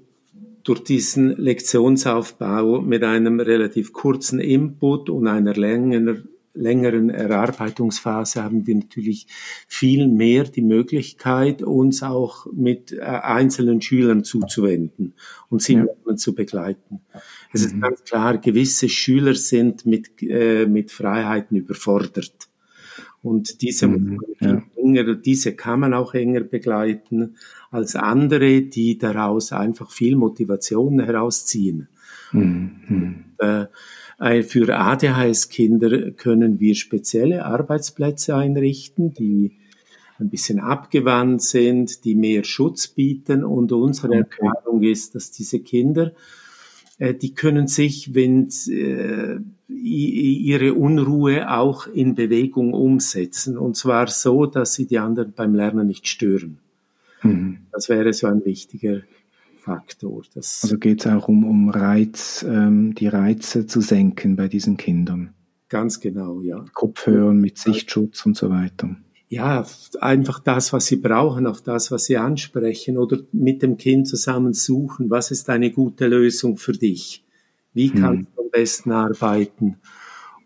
[0.64, 8.76] durch diesen Lektionsaufbau mit einem relativ kurzen Input und einer längeren, längeren Erarbeitungsphase haben wir
[8.76, 9.28] natürlich
[9.68, 15.14] viel mehr die Möglichkeit, uns auch mit äh, einzelnen Schülern zuzuwenden
[15.50, 16.16] und sie ja.
[16.16, 17.02] zu begleiten.
[17.54, 17.68] Es mhm.
[17.68, 22.50] ist ganz klar, gewisse Schüler sind mit, äh, mit Freiheiten überfordert.
[23.24, 24.64] Und diese, mhm, ja.
[24.76, 27.36] enger, diese kann man auch enger begleiten
[27.70, 31.88] als andere, die daraus einfach viel Motivation herausziehen.
[32.32, 32.72] Mhm.
[32.90, 33.68] Und, äh, äh,
[34.44, 39.52] für ADHS-Kinder können wir spezielle Arbeitsplätze einrichten, die
[40.20, 43.44] ein bisschen abgewandt sind, die mehr Schutz bieten.
[43.44, 44.14] Und unsere.
[44.16, 46.14] Erfahrung ist, dass diese Kinder,
[47.00, 53.58] äh, die können sich, wenn äh, ihre Unruhe auch in Bewegung umsetzen.
[53.58, 56.60] Und zwar so, dass sie die anderen beim Lernen nicht stören.
[57.24, 57.58] Mhm.
[57.72, 59.02] Das wäre so ein wichtiger
[59.62, 60.24] Faktor.
[60.34, 64.76] Das also geht es auch um, um Reiz, ähm, die Reize zu senken bei diesen
[64.78, 65.34] Kindern.
[65.70, 66.66] Ganz genau, ja.
[66.74, 68.96] Kopfhören mit Sichtschutz und so weiter.
[69.30, 69.66] Ja,
[70.02, 74.54] einfach das, was sie brauchen, auf das, was sie ansprechen oder mit dem Kind zusammen
[74.54, 75.10] suchen.
[75.10, 77.24] Was ist eine gute Lösung für dich?
[77.74, 78.36] Wie kannst hm.
[78.36, 79.78] du am besten arbeiten?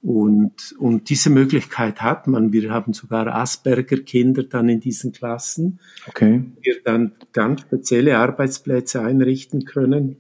[0.06, 2.54] Und, und diese Möglichkeit hat man.
[2.54, 6.44] Wir haben sogar Asperger-Kinder dann in diesen Klassen, okay.
[6.62, 10.18] wir dann ganz spezielle Arbeitsplätze einrichten können.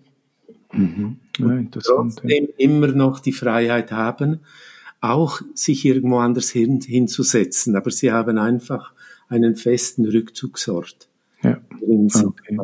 [0.74, 1.18] Mhm.
[1.38, 2.54] Ja, und trotzdem ja.
[2.58, 4.40] immer noch die Freiheit haben,
[5.02, 7.76] auch sich irgendwo anders hin, hinzusetzen.
[7.76, 8.92] Aber sie haben einfach
[9.30, 11.10] einen festen Rückzugsort.
[11.44, 11.62] Ja.
[11.80, 12.58] Okay.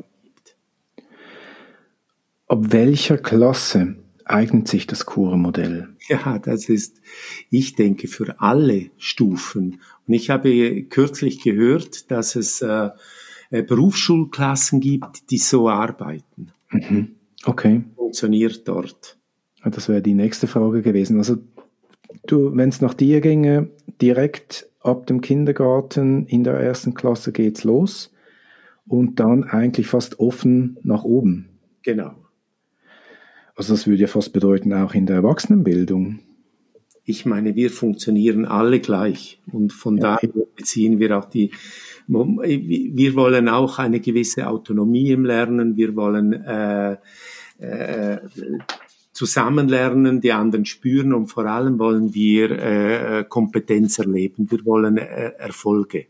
[2.47, 3.95] Ab welcher Klasse
[4.31, 5.89] eignet sich das Kurmodell?
[6.07, 7.01] Ja, das ist,
[7.49, 9.81] ich denke, für alle Stufen.
[10.07, 12.89] Und ich habe kürzlich gehört, dass es äh,
[13.49, 16.51] äh Berufsschulklassen gibt, die so arbeiten.
[16.71, 17.15] Mhm.
[17.45, 17.83] Okay.
[17.95, 19.17] Funktioniert dort.
[19.63, 21.17] Das wäre die nächste Frage gewesen.
[21.17, 21.37] Also
[22.25, 23.69] du, wenn es nach dir ginge,
[24.01, 28.11] direkt ab dem Kindergarten in der ersten Klasse geht's los
[28.87, 31.49] und dann eigentlich fast offen nach oben.
[31.83, 32.15] Genau.
[33.62, 36.17] Also das würde ja fast bedeuten, auch in der Erwachsenenbildung.
[37.06, 40.15] Ich meine, wir funktionieren alle gleich und von ja.
[40.15, 41.52] daher beziehen wir auch die,
[42.08, 46.97] wir wollen auch eine gewisse Autonomie im Lernen, wir wollen äh,
[47.60, 48.17] äh,
[49.13, 54.97] zusammen lernen, die anderen spüren und vor allem wollen wir äh, Kompetenz erleben, wir wollen
[54.97, 56.08] äh, Erfolge.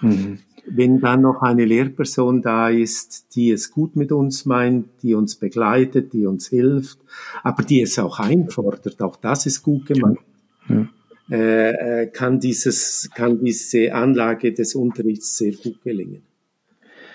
[0.00, 5.14] Mhm wenn dann noch eine Lehrperson da ist, die es gut mit uns meint, die
[5.14, 6.98] uns begleitet, die uns hilft,
[7.42, 10.24] aber die es auch einfordert, auch das ist gut gemacht,
[10.68, 10.88] ja.
[11.30, 16.22] äh, äh kann dieses, kann diese Anlage des Unterrichts sehr gut gelingen.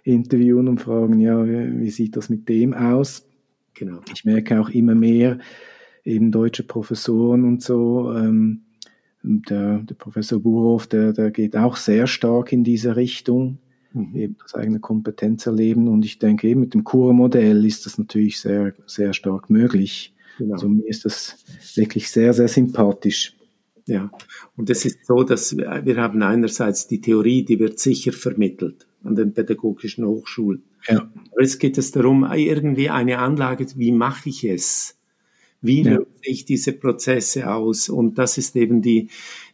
[0.05, 3.27] interviewen und fragen, ja, wie, wie sieht das mit dem aus?
[3.75, 4.01] Genau.
[4.13, 5.39] Ich merke auch immer mehr
[6.05, 8.13] eben deutsche Professoren und so.
[8.15, 8.63] Ähm,
[9.23, 13.59] der, der Professor Burhoff, der, der geht auch sehr stark in diese Richtung,
[13.93, 14.15] mhm.
[14.15, 15.89] eben das eigene Kompetenz erleben.
[15.89, 20.15] Und ich denke, eben mit dem Kurmodell ist das natürlich sehr, sehr stark möglich.
[20.39, 20.55] Genau.
[20.55, 21.37] Also mir ist das
[21.75, 23.35] wirklich sehr, sehr sympathisch.
[23.87, 24.11] Ja,
[24.57, 29.15] und es ist so, dass wir haben einerseits die Theorie, die wird sicher vermittelt an
[29.15, 30.63] den pädagogischen Hochschulen.
[30.89, 31.11] Ja.
[31.33, 34.97] Aber es geht es darum, irgendwie eine Anlage, wie mache ich es?
[35.61, 35.95] Wie ja.
[35.95, 37.89] löse ich diese Prozesse aus?
[37.89, 39.09] Und das ist eben die,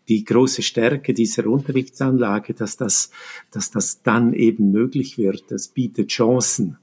[0.09, 3.11] die große Stärke dieser Unterrichtsanlage, dass das,
[3.53, 5.45] dass das dann eben möglich wird.
[5.51, 6.79] Das bietet Chancen.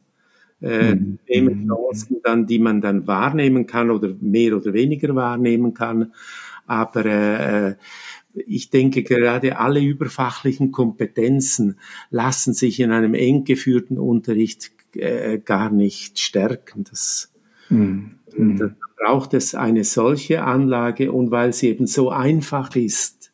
[0.62, 1.20] Äh, mhm.
[1.30, 1.68] mhm.
[1.68, 6.14] Chancen dann, die man dann wahrnehmen kann oder mehr oder weniger wahrnehmen kann.
[6.68, 7.76] Aber äh,
[8.46, 15.72] ich denke, gerade alle überfachlichen Kompetenzen lassen sich in einem eng geführten Unterricht äh, gar
[15.72, 16.84] nicht stärken.
[16.84, 17.32] Das,
[17.70, 18.20] mhm.
[18.36, 23.32] da braucht es eine solche Anlage und weil sie eben so einfach ist,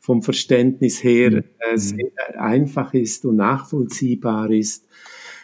[0.00, 1.44] vom Verständnis her mhm.
[1.58, 4.86] äh, sehr einfach ist und nachvollziehbar ist,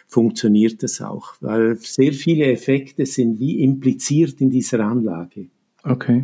[0.07, 5.47] funktioniert das auch, weil sehr viele Effekte sind wie impliziert in dieser Anlage.
[5.83, 6.23] Okay.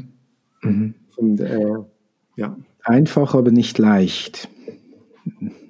[0.66, 0.94] Mhm.
[1.18, 1.84] Und, äh,
[2.36, 2.58] ja.
[2.84, 4.50] Einfach, aber nicht leicht,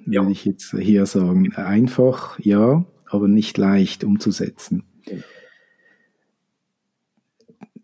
[0.06, 0.20] ja.
[0.20, 1.54] würde ich jetzt hier sagen.
[1.54, 4.84] Einfach, ja, aber nicht leicht umzusetzen.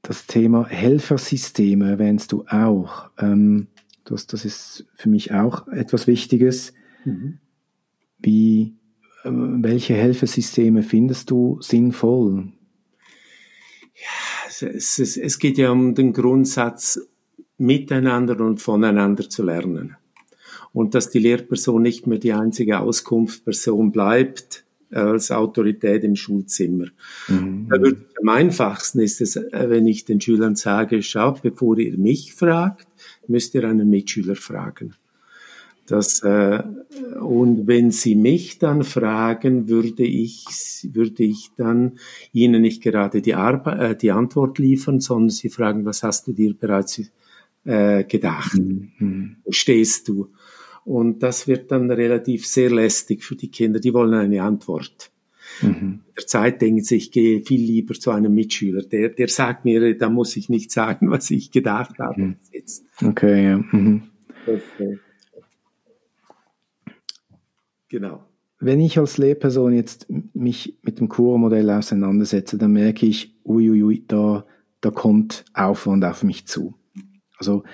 [0.03, 3.11] Das Thema Helfersysteme erwähnst du auch.
[3.19, 3.69] Ähm,
[4.05, 6.75] das, das ist für mich auch etwas Wichtiges.
[7.05, 7.39] Mhm.
[8.19, 8.77] Wie
[9.25, 12.53] ähm, welche Helfesysteme findest du sinnvoll?
[13.95, 14.32] Ja,
[14.63, 17.01] es, es, es geht ja um den Grundsatz,
[17.59, 19.97] miteinander und voneinander zu lernen.
[20.73, 26.87] Und dass die Lehrperson nicht mehr die einzige Auskunftsperson bleibt als Autorität im Schulzimmer.
[27.29, 27.69] Mhm.
[28.21, 32.87] Am einfachsten ist es, wenn ich den Schülern sage, schaut, bevor ihr mich fragt,
[33.27, 34.95] müsst ihr einen Mitschüler fragen.
[35.87, 36.63] Das, äh,
[37.21, 40.45] und wenn Sie mich dann fragen, würde ich,
[40.93, 41.99] würde ich dann
[42.33, 46.33] Ihnen nicht gerade die, Arbe äh, die Antwort liefern, sondern Sie fragen, was hast du
[46.33, 47.03] dir bereits
[47.65, 48.59] äh, gedacht?
[48.59, 49.37] Mhm.
[49.45, 50.31] Wo stehst du?
[50.85, 53.79] Und das wird dann relativ sehr lästig für die Kinder.
[53.79, 55.11] Die wollen eine Antwort.
[55.61, 56.01] Mhm.
[56.17, 58.83] Der Zeit denken sie, ich gehe viel lieber zu einem Mitschüler.
[58.83, 62.21] Der, der sagt mir, da muss ich nicht sagen, was ich gedacht habe.
[62.21, 62.37] Mhm.
[63.05, 63.59] Okay, ja.
[63.59, 64.03] Mhm.
[64.47, 64.99] Okay.
[67.93, 68.25] Genau.
[68.59, 74.47] Wenn ich als Lehrperson jetzt mich mit dem Kurmodell auseinandersetze, dann merke ich, uiuiui, da,
[74.81, 76.73] da kommt Aufwand auf mich zu.
[77.37, 77.65] Also,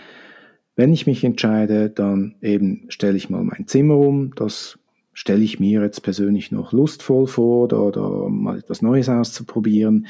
[0.74, 4.80] wenn ich mich entscheide, dann eben stelle ich mal mein Zimmer um, das
[5.12, 10.08] stelle ich mir jetzt persönlich noch lustvoll vor oder, oder mal etwas Neues auszuprobieren.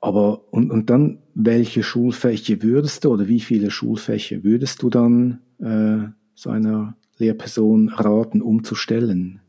[0.00, 5.40] Aber und, und dann, welche Schulfächer würdest du oder wie viele Schulfächer würdest du dann
[5.58, 9.40] äh, so einer Lehrperson raten, umzustellen?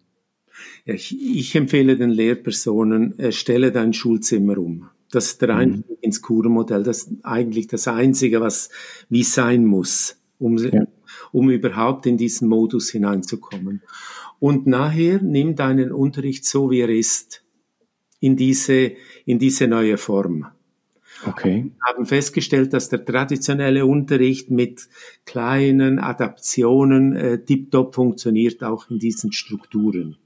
[0.86, 4.90] Ich, ich, empfehle den Lehrpersonen, äh, stelle dein Schulzimmer um.
[5.12, 5.60] Das ist der mhm.
[5.60, 5.98] Einstieg mhm.
[6.02, 6.84] ins Kurmodell.
[6.84, 8.70] Das ist eigentlich das Einzige, was
[9.10, 10.86] wie sein muss, um, ja.
[11.32, 13.82] um überhaupt in diesen Modus hineinzukommen.
[14.40, 17.44] Und nachher nimm deinen Unterricht so, wie er ist,
[18.20, 18.94] in diese,
[19.26, 20.48] in diese neue Form.
[21.26, 21.66] Okay.
[21.66, 24.88] Wir haben festgestellt, dass der traditionelle Unterricht mit
[25.26, 30.18] kleinen Adaptionen äh, tiptop funktioniert, auch in diesen Strukturen.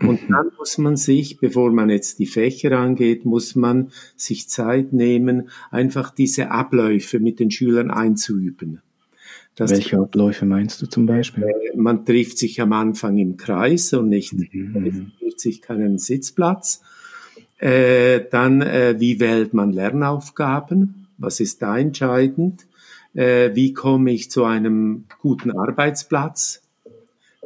[0.00, 0.32] Und mhm.
[0.32, 5.48] dann muss man sich, bevor man jetzt die Fächer angeht, muss man sich Zeit nehmen,
[5.70, 8.82] einfach diese Abläufe mit den Schülern einzuüben.
[9.54, 11.44] Das Welche Abläufe meinst du zum Beispiel?
[11.44, 14.76] Äh, man trifft sich am Anfang im Kreis und nicht, mhm.
[14.76, 16.82] reserviert sich keinen Sitzplatz
[17.58, 21.06] äh, dann, äh, wie wählt man Lernaufgaben?
[21.18, 22.66] Was ist da entscheidend?
[23.14, 26.62] Äh, wie komme ich zu einem guten Arbeitsplatz,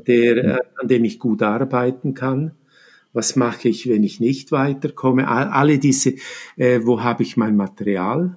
[0.07, 2.53] der, äh, an dem ich gut arbeiten kann?
[3.13, 5.29] Was mache ich, wenn ich nicht weiterkomme?
[5.29, 6.15] Alle diese,
[6.57, 8.37] äh, wo habe ich mein Material?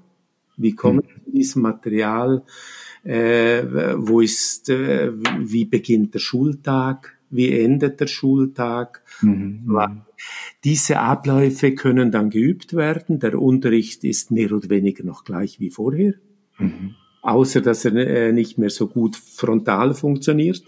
[0.58, 2.44] Wie komme ich zu diesem Material?
[3.04, 3.64] Äh,
[3.98, 7.13] wo ist, wie beginnt der Schultag?
[7.36, 9.02] Wie endet der Schultag?
[9.22, 10.04] Mhm.
[10.64, 13.20] Diese Abläufe können dann geübt werden.
[13.20, 16.14] Der Unterricht ist mehr oder weniger noch gleich wie vorher,
[16.60, 16.96] mhm.
[17.22, 20.64] außer dass er äh, nicht mehr so gut frontal funktioniert.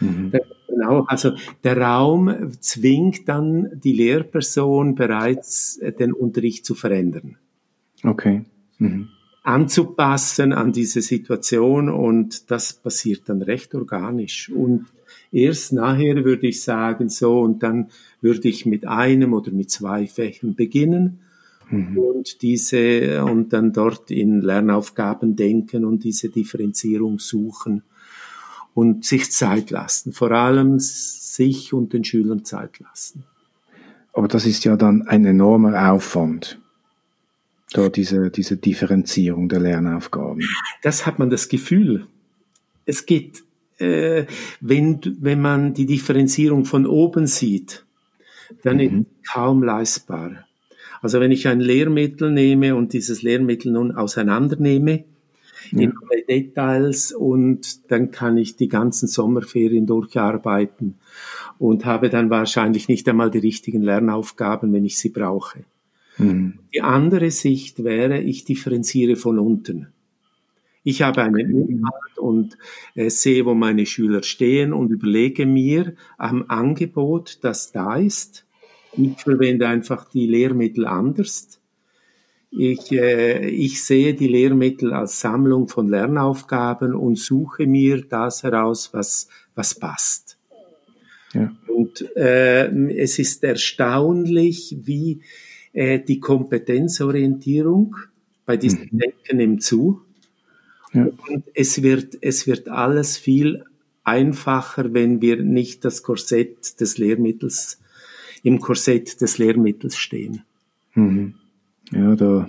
[0.00, 0.32] Mhm.
[0.68, 7.36] Genau, also der Raum zwingt dann die Lehrperson bereits, äh, den Unterricht zu verändern.
[8.02, 8.44] Okay.
[8.78, 9.08] Mhm.
[9.42, 14.50] Anzupassen an diese Situation und das passiert dann recht organisch.
[14.50, 14.86] Und
[15.32, 17.88] Erst nachher würde ich sagen, so, und dann
[18.20, 21.20] würde ich mit einem oder mit zwei Fächern beginnen
[21.70, 21.98] mhm.
[21.98, 27.82] und diese, und dann dort in Lernaufgaben denken und diese Differenzierung suchen
[28.74, 30.12] und sich Zeit lassen.
[30.12, 33.24] Vor allem sich und den Schülern Zeit lassen.
[34.12, 36.58] Aber das ist ja dann ein enormer Aufwand.
[37.72, 40.42] Da diese, diese Differenzierung der Lernaufgaben.
[40.82, 42.06] Das hat man das Gefühl.
[42.84, 43.44] Es geht
[43.80, 44.26] äh,
[44.60, 47.84] wenn, wenn man die Differenzierung von oben sieht,
[48.62, 48.82] dann mhm.
[48.82, 50.46] ist kaum leistbar.
[51.02, 55.04] Also wenn ich ein Lehrmittel nehme und dieses Lehrmittel nun auseinandernehme,
[55.72, 55.80] ja.
[55.80, 60.96] in alle Details und dann kann ich die ganzen Sommerferien durcharbeiten
[61.58, 65.64] und habe dann wahrscheinlich nicht einmal die richtigen Lernaufgaben, wenn ich sie brauche.
[66.18, 66.58] Mhm.
[66.74, 69.88] Die andere Sicht wäre, ich differenziere von unten.
[70.82, 72.56] Ich habe einen Inhalt und
[72.94, 78.46] äh, sehe, wo meine Schüler stehen und überlege mir am Angebot, das da ist,
[78.96, 81.60] Ich verwende einfach die Lehrmittel anders.
[82.50, 88.90] Ich, äh, ich sehe die Lehrmittel als Sammlung von Lernaufgaben und suche mir das heraus,
[88.92, 90.38] was, was passt.
[91.32, 91.52] Ja.
[91.68, 95.20] Und äh, es ist erstaunlich, wie
[95.72, 97.94] äh, die Kompetenzorientierung
[98.46, 98.98] bei diesem mhm.
[98.98, 100.02] Denken nimmt zu.
[100.92, 101.04] Ja.
[101.28, 103.64] Und es wird, es wird alles viel
[104.04, 107.80] einfacher, wenn wir nicht das Korsett des Lehrmittels,
[108.42, 110.42] im Korsett des Lehrmittels stehen.
[110.94, 111.34] Mhm.
[111.92, 112.48] Ja, da,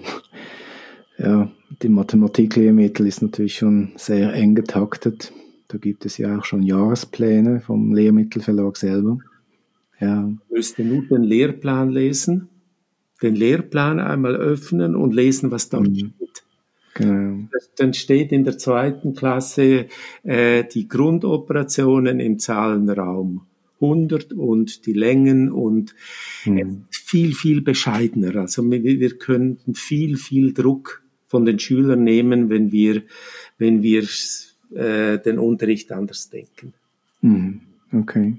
[1.18, 5.32] ja, die Mathematiklehrmittel ist natürlich schon sehr eng getaktet.
[5.68, 9.20] Da gibt es ja auch schon Jahrespläne vom Lehrmittelverlag selber.
[10.00, 10.24] Ja.
[10.24, 12.50] Du müsste nur den Lehrplan lesen,
[13.22, 15.96] den Lehrplan einmal öffnen und lesen, was dort mhm.
[15.96, 16.21] steht.
[16.94, 17.48] Genau.
[17.78, 19.88] Dann steht in der zweiten Klasse
[20.24, 23.46] äh, die Grundoperationen im Zahlenraum
[23.82, 25.96] 100 und die Längen und
[26.46, 26.86] mhm.
[26.90, 28.36] viel, viel bescheidener.
[28.36, 33.04] Also wir, wir könnten viel, viel Druck von den Schülern nehmen, wenn wir,
[33.58, 34.04] wenn wir
[34.76, 36.74] äh, den Unterricht anders denken.
[37.22, 37.62] Mhm.
[37.94, 38.38] Okay.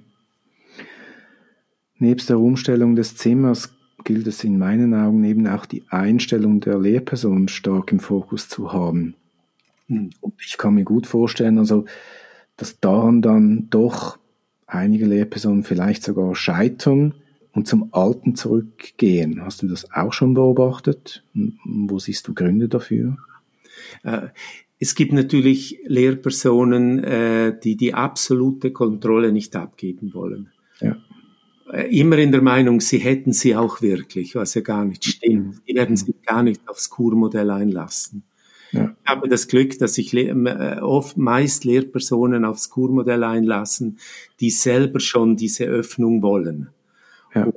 [1.98, 3.74] Nebst der Umstellung des Zimmers
[4.04, 8.72] gilt es in meinen Augen eben auch die Einstellung der Lehrperson stark im Fokus zu
[8.72, 9.14] haben.
[9.88, 10.10] Mhm.
[10.20, 11.84] Und ich kann mir gut vorstellen, also,
[12.56, 14.18] dass daran dann doch
[14.66, 17.14] einige Lehrpersonen vielleicht sogar scheitern
[17.52, 19.44] und zum Alten zurückgehen.
[19.44, 21.24] Hast du das auch schon beobachtet?
[21.64, 23.18] Wo siehst du Gründe dafür?
[24.02, 24.28] Äh,
[24.78, 30.50] es gibt natürlich Lehrpersonen, äh, die die absolute Kontrolle nicht abgeben wollen.
[31.72, 35.46] Äh, immer in der Meinung, sie hätten sie auch wirklich, was ja gar nicht stimmt.
[35.46, 35.60] Mhm.
[35.68, 38.22] Die werden sich gar nicht aufs Kurmodell einlassen.
[38.72, 38.94] Ja.
[39.04, 43.98] Ich habe das Glück, dass sich äh, oft meist Lehrpersonen aufs Kurmodell einlassen,
[44.40, 46.68] die selber schon diese Öffnung wollen.
[47.34, 47.44] Ja.
[47.44, 47.54] Und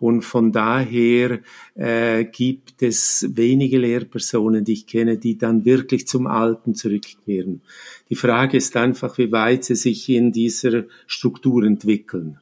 [0.00, 1.40] und von daher
[1.74, 7.62] äh, gibt es wenige Lehrpersonen, die ich kenne, die dann wirklich zum Alten zurückkehren.
[8.08, 12.38] Die Frage ist einfach, wie weit sie sich in dieser Struktur entwickeln.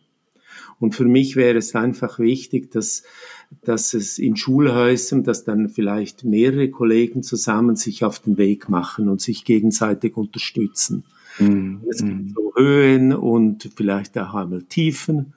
[0.78, 3.02] Und für mich wäre es einfach wichtig, dass,
[3.62, 9.08] dass es in Schulhäusern, dass dann vielleicht mehrere Kollegen zusammen sich auf den Weg machen
[9.08, 11.04] und sich gegenseitig unterstützen.
[11.38, 12.34] Mm, es gibt mm.
[12.34, 15.32] so Höhen und vielleicht auch einmal Tiefen.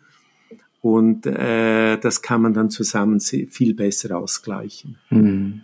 [0.81, 4.97] Und äh, das kann man dann zusammen viel besser ausgleichen.
[5.09, 5.61] Mm,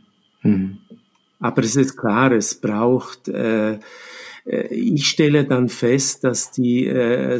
[1.40, 3.80] Aber es ist klar, es braucht, äh,
[4.46, 7.40] äh, ich stelle dann fest, dass die, äh,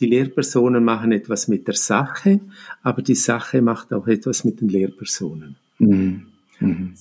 [0.00, 2.40] die Lehrpersonen machen etwas mit der Sache,
[2.82, 5.56] aber die Sache macht auch etwas mit den Lehrpersonen.
[5.78, 6.26] Mhm.
[6.60, 6.94] Mhm.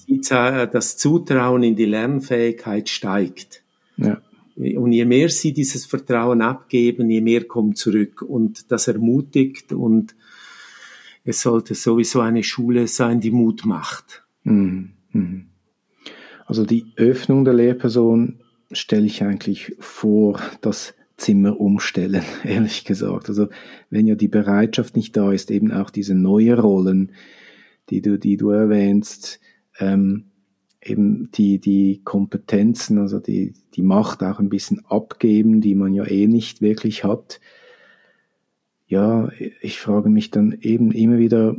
[0.72, 3.64] Das Zutrauen in die Lernfähigkeit steigt.
[3.98, 4.22] Ja.
[4.56, 8.22] Und je mehr sie dieses Vertrauen abgeben, je mehr kommt zurück.
[8.22, 10.16] Und das ermutigt und
[11.24, 14.24] es sollte sowieso eine Schule sein, die Mut macht.
[14.44, 14.92] Mhm.
[15.12, 15.46] mhm.
[16.46, 18.40] Also die Öffnung der Lehrperson
[18.72, 23.30] stelle ich eigentlich vor, dass Zimmer umstellen, ehrlich gesagt.
[23.30, 23.50] Also
[23.90, 27.12] wenn ja die Bereitschaft nicht da ist, eben auch diese neue Rollen,
[27.90, 29.40] die du, die du erwähnst,
[29.80, 30.26] ähm,
[30.82, 36.06] eben die, die Kompetenzen, also die, die Macht auch ein bisschen abgeben, die man ja
[36.06, 37.40] eh nicht wirklich hat.
[38.88, 39.30] Ja,
[39.62, 41.56] ich frage mich dann eben immer wieder,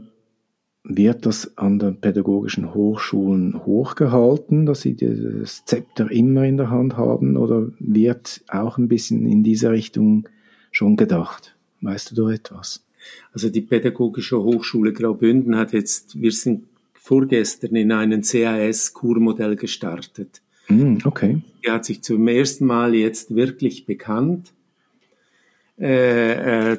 [0.82, 6.96] wird das an den pädagogischen Hochschulen hochgehalten, dass sie das Zepter immer in der Hand
[6.96, 10.28] haben oder wird auch ein bisschen in diese Richtung
[10.70, 11.54] schon gedacht?
[11.82, 12.84] Weißt du da etwas?
[13.32, 16.64] Also die Pädagogische Hochschule Graubünden hat jetzt, wir sind
[16.94, 20.42] vorgestern in einem CAS-Kurmodell gestartet.
[20.68, 21.40] Mm, okay.
[21.64, 24.52] Die hat sich zum ersten Mal jetzt wirklich bekannt
[25.78, 26.78] äh, äh,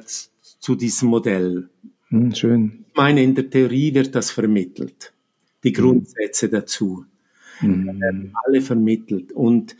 [0.59, 1.69] zu diesem Modell.
[2.09, 2.80] Mm, schön.
[2.91, 5.13] Ich meine, in der Theorie wird das vermittelt.
[5.63, 6.51] Die Grundsätze mm.
[6.51, 7.05] dazu.
[7.61, 9.31] Werden alle vermittelt.
[9.31, 9.75] Und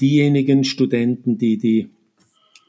[0.00, 1.90] diejenigen Studenten, die die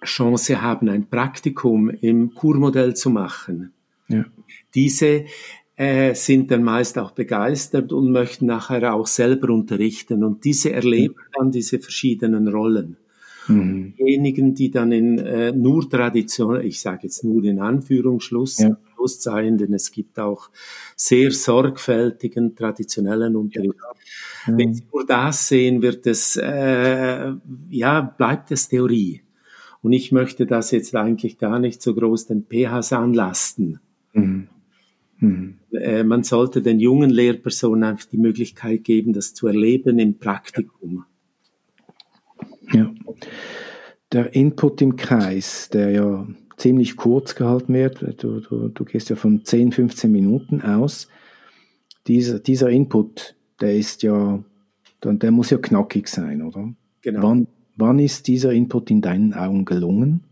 [0.04, 3.72] Chance haben, ein Praktikum im Kurmodell zu machen,
[4.08, 4.26] ja.
[4.74, 5.26] diese
[5.78, 10.24] äh, sind dann meist auch begeistert und möchten nachher auch selber unterrichten.
[10.24, 12.98] Und diese erleben dann diese verschiedenen Rollen.
[13.48, 13.94] Mhm.
[13.98, 18.78] Diejenigen, die dann in äh, nur Tradition, ich sage jetzt nur in Anführungsschluss, ja.
[19.08, 20.50] Sein, denn es gibt auch
[20.96, 23.76] sehr sorgfältigen traditionellen Unterricht.
[24.48, 24.58] Ja.
[24.58, 27.34] Wenn Sie nur das sehen, wird es, äh,
[27.70, 29.22] ja, bleibt es Theorie.
[29.82, 33.80] Und ich möchte das jetzt eigentlich gar nicht so groß den PHs anlasten.
[34.14, 34.48] Mhm.
[35.20, 35.60] Mhm.
[35.72, 41.06] Äh, man sollte den jungen Lehrpersonen einfach die Möglichkeit geben, das zu erleben im Praktikum.
[42.74, 42.92] Ja.
[44.12, 46.28] Der Input im Kreis, der ja
[46.58, 48.02] ziemlich kurz gehalten wird.
[48.22, 51.08] Du, du, du gehst ja von 10, 15 Minuten aus.
[52.08, 54.44] Dieser, dieser Input, der ist ja,
[55.04, 56.74] der muss ja knackig sein, oder?
[57.02, 57.24] Genau.
[57.24, 60.24] Wann, wann ist dieser Input in deinen Augen gelungen?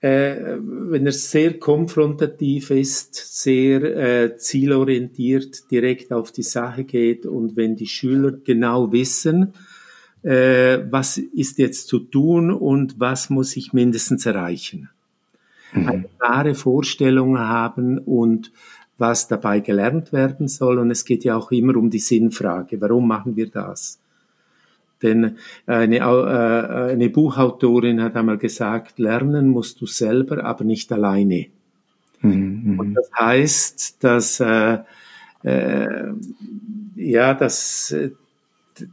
[0.00, 7.56] Äh, wenn er sehr konfrontativ ist, sehr äh, zielorientiert, direkt auf die Sache geht und
[7.56, 9.52] wenn die Schüler genau wissen,
[10.22, 14.88] äh, was ist jetzt zu tun und was muss ich mindestens erreichen.
[15.72, 15.88] Mhm.
[15.88, 18.52] Eine klare Vorstellung haben und
[18.98, 20.78] was dabei gelernt werden soll.
[20.78, 22.80] Und es geht ja auch immer um die Sinnfrage.
[22.80, 23.98] Warum machen wir das?
[25.02, 31.46] Denn eine, äh, eine Buchautorin hat einmal gesagt, lernen musst du selber, aber nicht alleine.
[32.20, 32.62] Mhm.
[32.64, 32.78] mhm.
[32.78, 34.78] Und das heißt, dass, äh,
[35.42, 36.12] äh,
[36.94, 37.92] ja, dass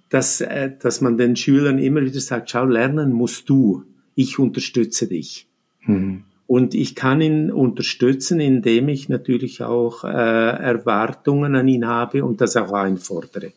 [0.10, 3.84] dass, äh, dass man den Schülern immer wieder sagt, schau, lernen musst du,
[4.16, 5.48] ich unterstütze dich.
[5.86, 6.24] Mhm.
[6.48, 12.42] Und ich kann ihn unterstützen, indem ich natürlich auch äh, Erwartungen an ihn habe und
[12.42, 13.54] das auch einfordere.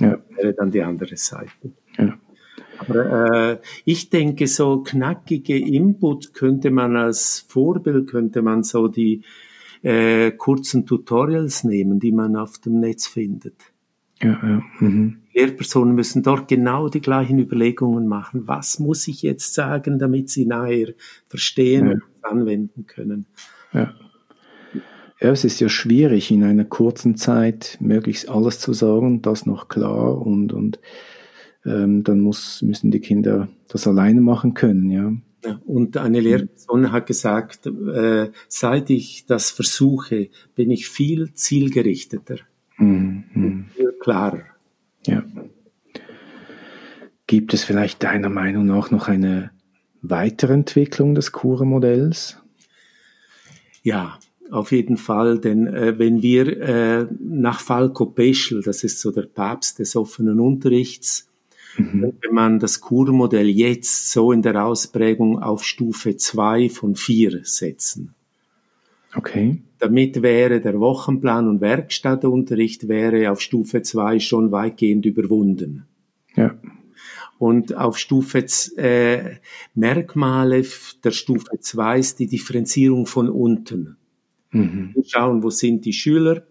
[0.00, 0.16] Ja.
[0.16, 1.72] Das wäre dann die andere Seite.
[1.96, 2.18] Ja.
[2.78, 9.22] Aber äh, ich denke, so knackige Input könnte man als Vorbild, könnte man so die
[9.82, 13.54] äh, kurzen Tutorials nehmen, die man auf dem Netz findet.
[14.24, 14.62] Ja, ja.
[14.80, 15.18] Mhm.
[15.34, 18.48] Lehrpersonen müssen dort genau die gleichen Überlegungen machen.
[18.48, 20.94] Was muss ich jetzt sagen, damit sie nachher
[21.28, 21.92] verstehen ja.
[21.92, 23.26] und anwenden können?
[23.74, 23.92] Ja.
[25.20, 29.68] ja, es ist ja schwierig, in einer kurzen Zeit möglichst alles zu sagen, das noch
[29.68, 30.80] klar und, und
[31.66, 35.12] ähm, dann muss, müssen die Kinder das alleine machen können, ja.
[35.66, 42.36] Und eine Lehrperson hat gesagt, äh, seit ich das versuche, bin ich viel zielgerichteter.
[42.78, 43.66] Mhm.
[43.74, 44.42] Viel klarer.
[45.06, 45.22] Ja.
[47.26, 49.50] Gibt es vielleicht deiner Meinung nach noch eine
[50.02, 52.38] Weiterentwicklung des Kure-Modells?
[53.82, 54.18] Ja,
[54.50, 59.22] auf jeden Fall, denn äh, wenn wir äh, nach Falco Peschel, das ist so der
[59.22, 61.28] Papst des offenen Unterrichts,
[61.76, 62.12] mhm.
[62.20, 68.14] wenn man das Kurmodell jetzt so in der Ausprägung auf Stufe 2 von 4 setzen.
[69.14, 69.62] Okay.
[69.78, 75.86] Damit wäre der Wochenplan und Werkstattunterricht wäre auf Stufe 2 schon weitgehend überwunden.
[76.34, 76.56] Ja.
[77.38, 78.46] Und auf Stufe
[78.76, 79.36] äh,
[79.74, 80.64] Merkmale
[81.02, 83.96] der Stufe 2 ist die Differenzierung von unten.
[84.50, 84.92] Mhm.
[84.94, 86.46] Wir schauen, wo sind die Schüler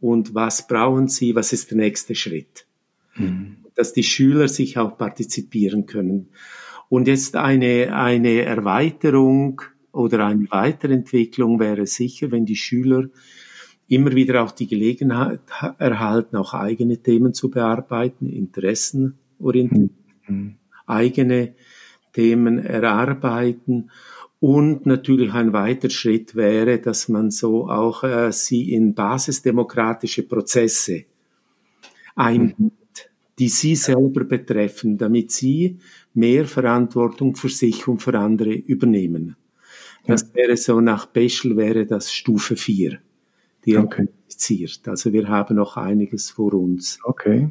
[0.00, 2.66] und was brauchen sie, was ist der nächste Schritt.
[3.16, 3.56] Mhm.
[3.74, 6.28] Dass die Schüler sich auch partizipieren können.
[6.88, 9.62] Und jetzt eine, eine Erweiterung
[9.94, 13.08] oder eine Weiterentwicklung wäre sicher, wenn die Schüler
[13.88, 15.40] immer wieder auch die Gelegenheit
[15.78, 19.90] erhalten, auch eigene Themen zu bearbeiten, interessenorientiert,
[20.26, 20.56] mhm.
[20.86, 21.54] eigene
[22.12, 23.90] Themen erarbeiten
[24.40, 31.04] und natürlich ein weiter Schritt wäre, dass man so auch äh, sie in basisdemokratische Prozesse
[32.14, 35.78] einbindet, die sie selber betreffen, damit sie
[36.14, 39.36] mehr Verantwortung für sich und für andere übernehmen.
[40.06, 42.98] Das wäre so nach Peschel wäre das Stufe 4,
[43.64, 44.08] die okay.
[44.86, 46.98] Also wir haben noch einiges vor uns.
[47.04, 47.50] Okay,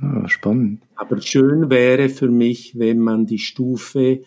[0.00, 0.82] ah, spannend.
[0.96, 4.22] Aber schön wäre für mich, wenn man die Stufe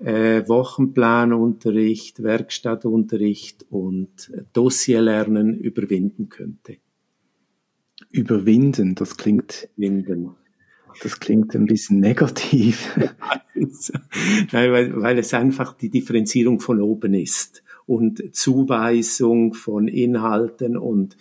[0.00, 6.76] äh, Wochenplanunterricht, Werkstattunterricht und Dossierlernen überwinden könnte.
[8.10, 9.68] Überwinden, das klingt.
[9.76, 10.36] Überwinden.
[11.02, 12.94] Das klingt ein bisschen negativ.
[14.52, 21.16] Nein, weil, weil es einfach die Differenzierung von oben ist und Zuweisung von Inhalten und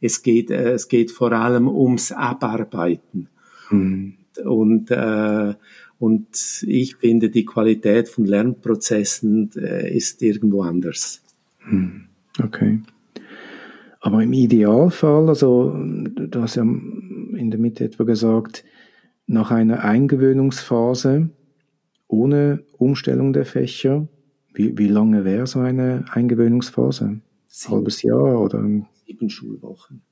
[0.00, 3.28] es geht, äh, es geht vor allem ums Abarbeiten.
[3.70, 4.14] Mhm.
[4.44, 5.54] Und, äh,
[5.98, 11.22] und ich finde, die Qualität von Lernprozessen äh, ist irgendwo anders.
[11.68, 12.04] Mhm.
[12.42, 12.80] Okay.
[14.00, 18.64] Aber im Idealfall, also du hast ja in der Mitte etwa gesagt,
[19.28, 21.30] nach einer Eingewöhnungsphase
[22.08, 24.08] ohne Umstellung der Fächer,
[24.54, 27.20] wie, wie lange wäre so eine Eingewöhnungsphase?
[27.46, 28.64] Sieben, Halbes Jahr oder?
[29.06, 30.02] Sieben Schulwochen.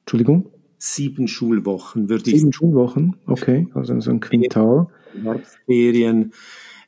[0.00, 0.46] Entschuldigung?
[0.78, 4.86] Sieben Schulwochen würde ich Sieben Schulwochen, okay, also so ein Quintal.
[5.22, 6.32] Herbstferien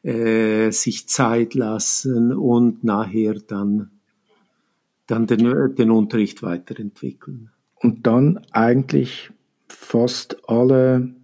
[0.03, 3.91] äh, sich Zeit lassen und nachher dann,
[5.07, 7.51] dann den, den Unterricht weiterentwickeln.
[7.75, 9.31] Und dann eigentlich
[9.68, 11.14] fast alle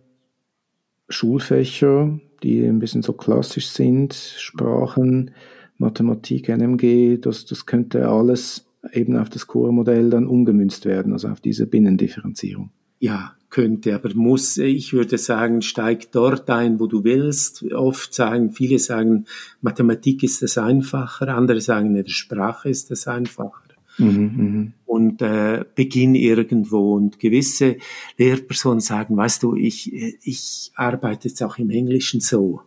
[1.10, 5.32] Schulfächer, die ein bisschen so klassisch sind, Sprachen,
[5.76, 11.40] Mathematik, NMG, das, das könnte alles eben auf das Core-Modell dann umgemünzt werden, also auf
[11.40, 12.70] diese Binnendifferenzierung.
[12.98, 17.64] Ja, könnte, aber muss, ich würde sagen, steig dort ein, wo du willst.
[17.72, 19.26] Oft sagen, viele sagen,
[19.60, 23.69] Mathematik ist es einfacher, andere sagen, in der Sprache ist es einfacher.
[24.00, 26.94] Mhm, mhm, und äh, beginn irgendwo.
[26.94, 27.76] Und gewisse
[28.18, 29.92] Lehrpersonen sagen, weißt du, ich,
[30.22, 32.62] ich arbeite jetzt auch im Englischen so.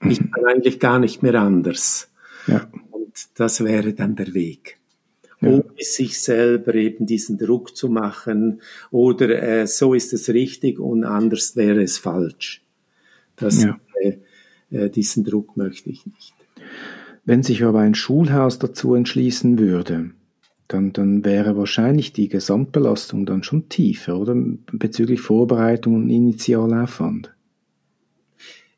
[0.00, 0.10] Mhm.
[0.10, 2.10] Ich kann eigentlich gar nicht mehr anders.
[2.46, 2.68] Ja.
[2.90, 4.80] Und das wäre dann der Weg
[5.40, 5.48] ja.
[5.48, 8.60] um sich selber eben diesen Druck zu machen
[8.90, 12.62] oder äh, so ist es richtig und anders wäre es falsch.
[13.36, 13.78] Das, ja.
[14.02, 14.18] äh,
[14.70, 16.34] äh, diesen Druck möchte ich nicht.
[17.24, 20.10] Wenn sich aber ein Schulhaus dazu entschließen würde,
[20.72, 24.34] dann, dann wäre wahrscheinlich die Gesamtbelastung dann schon tiefer, oder?
[24.34, 27.34] Bezüglich Vorbereitung und Initialaufwand.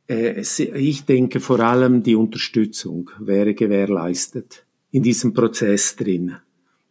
[0.09, 6.37] Äh, ich denke vor allem die Unterstützung wäre gewährleistet in diesem Prozess drin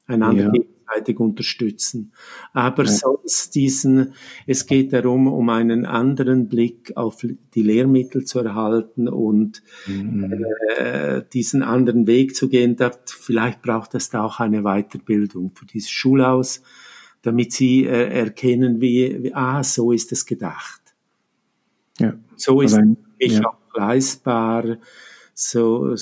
[0.07, 0.63] einander ja.
[0.91, 2.11] Gegenseitig unterstützen.
[2.53, 2.91] Aber ja.
[2.91, 4.13] sonst diesen,
[4.47, 10.45] es geht darum, um einen anderen Blick auf die Lehrmittel zu erhalten und mhm.
[10.77, 12.75] äh, diesen anderen Weg zu gehen.
[12.75, 16.61] Da, vielleicht braucht es da auch eine Weiterbildung für dieses Schulhaus,
[17.21, 20.81] damit sie äh, erkennen, wie, wie, ah, so ist es gedacht.
[21.99, 22.13] Ja.
[22.35, 23.47] So ist es für mich ja.
[23.47, 24.77] auch leistbar
[25.43, 25.95] so,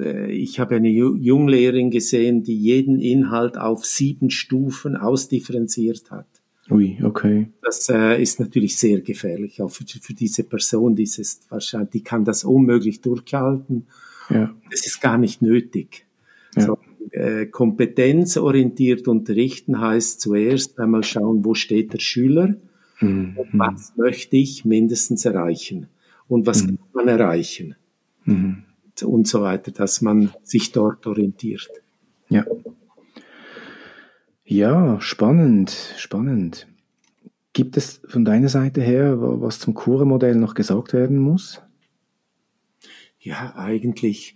[0.00, 6.26] äh, ich habe eine Junglehrerin gesehen, die jeden Inhalt auf sieben Stufen ausdifferenziert hat.
[6.70, 7.50] Ui, okay.
[7.62, 12.02] Das äh, ist natürlich sehr gefährlich, auch für, für diese Person, die ist wahrscheinlich, die
[12.02, 13.86] kann das unmöglich durchhalten.
[14.28, 14.52] Ja.
[14.72, 16.04] Das ist gar nicht nötig.
[16.56, 16.62] Ja.
[16.62, 16.78] So,
[17.12, 22.56] äh, kompetenzorientiert unterrichten heißt zuerst einmal schauen, wo steht der Schüler
[22.98, 23.36] mhm.
[23.36, 25.86] und was möchte ich mindestens erreichen
[26.26, 26.76] und was mhm.
[26.76, 27.76] kann man erreichen.
[28.24, 28.64] Mhm
[29.02, 31.70] und so weiter, dass man sich dort orientiert.
[32.28, 32.44] Ja.
[34.44, 36.66] Ja, spannend, spannend.
[37.52, 41.62] Gibt es von deiner Seite her, was zum Kura-Modell noch gesagt werden muss?
[43.18, 44.34] Ja, eigentlich.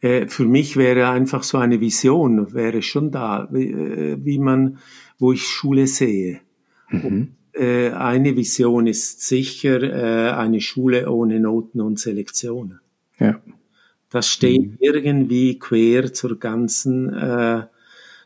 [0.00, 4.78] Äh, für mich wäre einfach so eine Vision, wäre schon da, wie, äh, wie man,
[5.18, 6.40] wo ich Schule sehe.
[6.90, 7.04] Mhm.
[7.04, 12.80] Und, äh, eine Vision ist sicher äh, eine Schule ohne Noten und Selektionen.
[13.18, 13.40] Ja.
[14.16, 14.76] Das steht mhm.
[14.80, 17.64] irgendwie quer zur ganzen äh,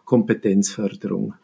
[0.04, 1.34] Kompetenzförderung.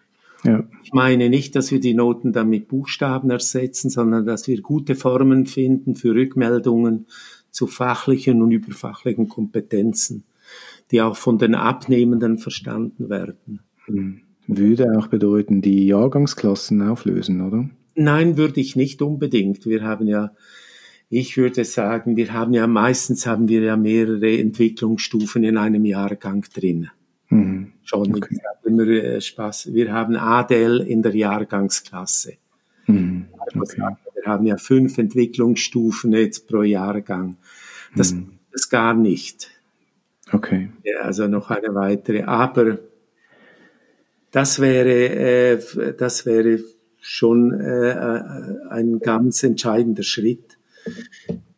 [0.45, 0.63] Ja.
[0.85, 4.95] Ich meine nicht, dass wir die Noten dann mit Buchstaben ersetzen, sondern dass wir gute
[4.95, 7.07] Formen finden für Rückmeldungen
[7.51, 10.23] zu fachlichen und überfachlichen Kompetenzen,
[10.93, 13.59] die auch von den Abnehmenden verstanden werden.
[13.89, 14.21] Mhm.
[14.47, 17.69] Würde auch bedeuten, die Jahrgangsklassen auflösen, oder?
[17.97, 19.67] Nein, würde ich nicht unbedingt.
[19.67, 20.31] Wir haben ja
[21.09, 26.45] ich würde sagen, wir haben ja meistens haben wir ja mehrere Entwicklungsstufen in einem Jahrgang
[26.53, 26.91] drin.
[27.29, 27.73] Mhm.
[27.85, 28.39] Schon okay.
[28.65, 29.73] immer äh, Spaß.
[29.73, 32.35] Wir haben ADL in der Jahrgangsklasse.
[32.87, 33.27] Mhm.
[33.55, 33.83] Okay.
[34.15, 37.37] Wir haben ja fünf Entwicklungsstufen jetzt pro Jahrgang.
[37.95, 38.39] Das mhm.
[38.53, 39.51] ist gar nicht.
[40.33, 40.71] Okay.
[40.83, 42.23] Ja, also noch eine weitere.
[42.25, 42.79] Aber
[44.33, 46.59] das wäre, äh, das wäre
[47.01, 48.23] schon äh, äh
[48.71, 50.56] ein ganz entscheidender Schritt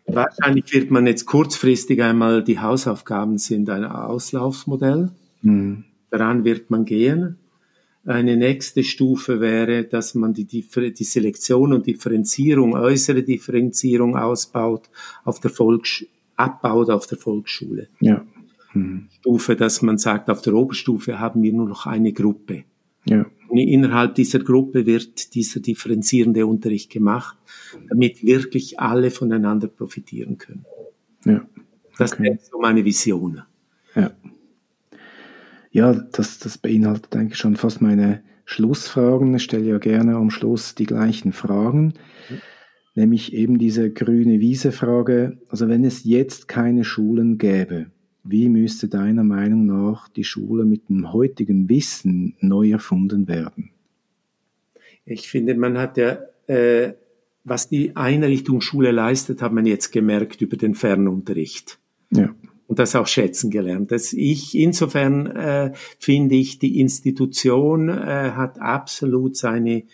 [0.07, 5.11] Wahrscheinlich wird man jetzt kurzfristig einmal, die Hausaufgaben sind ein Auslaufsmodell.
[5.43, 5.85] Mhm.
[6.11, 7.37] Daran wird man gehen.
[8.05, 14.89] Eine nächste Stufe wäre, dass man die, die Selektion und Differenzierung, äußere Differenzierung ausbaut,
[15.25, 16.05] auf der Volks
[16.39, 17.89] abbaut auf der Volksschule.
[18.01, 18.25] Ja.
[18.73, 19.09] Mhm.
[19.21, 22.65] Stufe, dass man sagt, auf der Oberstufe haben wir nur noch eine Gruppe.
[23.05, 23.27] Ja.
[23.51, 27.37] Innerhalb dieser Gruppe wird dieser differenzierende Unterricht gemacht,
[27.89, 30.65] damit wirklich alle voneinander profitieren können.
[31.25, 31.47] Ja.
[31.99, 33.43] Das ist so meine Vision.
[33.95, 34.13] Ja.
[35.71, 39.35] Ja, das, das beinhaltet eigentlich schon fast meine Schlussfragen.
[39.35, 41.95] Ich stelle ja gerne am Schluss die gleichen Fragen,
[42.31, 42.41] mhm.
[42.95, 45.39] nämlich eben diese grüne Wiese-Frage.
[45.49, 47.91] Also wenn es jetzt keine Schulen gäbe,
[48.25, 53.71] wie müsste deiner Meinung nach die Schule mit dem heutigen Wissen neu erfunden werden?
[55.05, 56.93] Ich finde, man hat ja, äh,
[57.45, 61.79] was die Einrichtung Schule leistet, hat man jetzt gemerkt über den Fernunterricht.
[62.11, 62.35] Ja.
[62.67, 63.91] Und das auch schätzen gelernt.
[63.93, 69.85] Das ich, insofern äh, finde ich, die Institution äh, hat absolut seine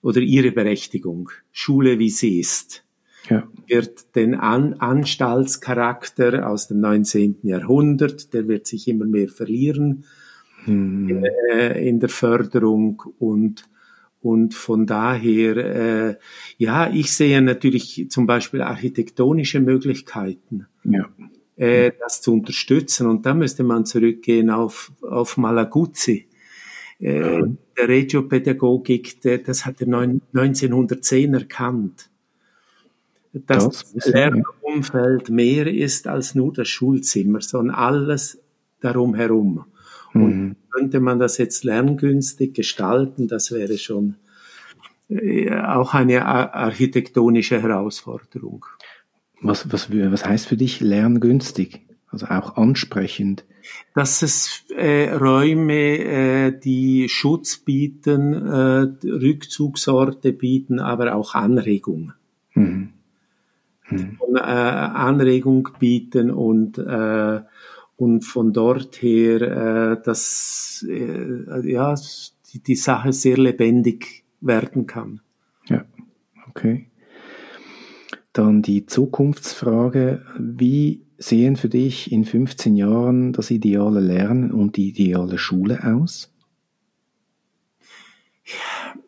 [0.00, 1.30] oder ihre Berechtigung.
[1.52, 2.84] Schule, wie sie ist
[3.30, 3.48] ja.
[3.66, 7.38] wird den An Anstaltscharakter aus dem 19.
[7.42, 10.04] Jahrhundert, der wird sich immer mehr verlieren
[10.64, 11.24] hm.
[11.52, 13.68] äh, in der Förderung und
[14.20, 16.16] und von daher, äh,
[16.56, 21.08] ja, ich sehe natürlich zum Beispiel architektonische Möglichkeiten, ja.
[21.56, 23.06] äh, das zu unterstützen.
[23.06, 26.26] Und da müsste man zurückgehen auf, auf Malaguzzi
[27.00, 27.42] Äh,
[27.76, 32.10] der Regiopädagogik, der, das hat er 1910 erkannt.
[33.32, 38.40] Dass das, Lernumfeld mehr ist als nur das Schulzimmer, sondern alles
[38.80, 39.64] darum herum.
[40.22, 40.56] Und mhm.
[40.70, 44.16] könnte man das jetzt lerngünstig gestalten, das wäre schon
[45.08, 48.66] äh, auch eine architektonische Herausforderung.
[49.40, 51.86] Was, was, was heißt für dich lerngünstig?
[52.10, 53.44] Also auch ansprechend?
[53.94, 62.12] Dass es äh, Räume, äh, die Schutz bieten, äh, Rückzugsorte bieten, aber auch Anregung.
[62.54, 62.94] Mhm.
[63.90, 64.16] Mhm.
[64.18, 67.40] Und, äh, Anregung bieten und äh,
[67.98, 71.94] und von dort her, äh, dass äh, ja
[72.52, 75.20] die, die Sache sehr lebendig werden kann.
[75.66, 75.84] Ja,
[76.48, 76.86] okay.
[78.32, 80.24] Dann die Zukunftsfrage.
[80.38, 86.32] Wie sehen für dich in 15 Jahren das ideale Lernen und die ideale Schule aus?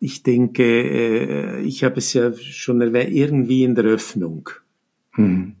[0.01, 4.49] Ich denke, äh, ich habe es ja schon erwähnt, irgendwie in der Öffnung.
[5.15, 5.55] Mhm.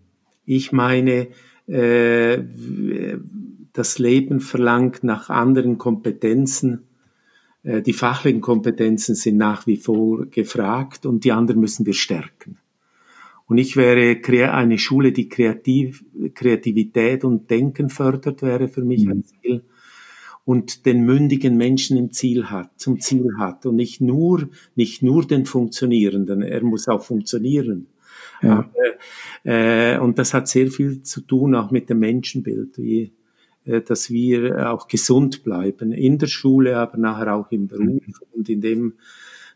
[0.45, 1.29] Ich meine,
[1.67, 2.43] äh,
[3.73, 6.83] das Leben verlangt nach anderen Kompetenzen.
[7.63, 12.57] Äh, die fachlichen Kompetenzen sind nach wie vor gefragt und die anderen müssen wir stärken.
[13.51, 19.11] Und ich wäre eine Schule, die Kreativ, Kreativität und Denken fördert, wäre für mich mhm.
[19.11, 19.63] ein Ziel.
[20.45, 23.65] Und den mündigen Menschen im Ziel hat, zum Ziel hat.
[23.65, 26.41] Und nicht nur, nicht nur den Funktionierenden.
[26.41, 27.87] Er muss auch funktionieren.
[28.41, 28.69] Ja.
[29.43, 33.13] Äh, und das hat sehr viel zu tun auch mit dem Menschenbild, wie,
[33.65, 38.13] äh, dass wir auch gesund bleiben in der Schule, aber nachher auch im Beruf mhm.
[38.31, 38.93] und in dem,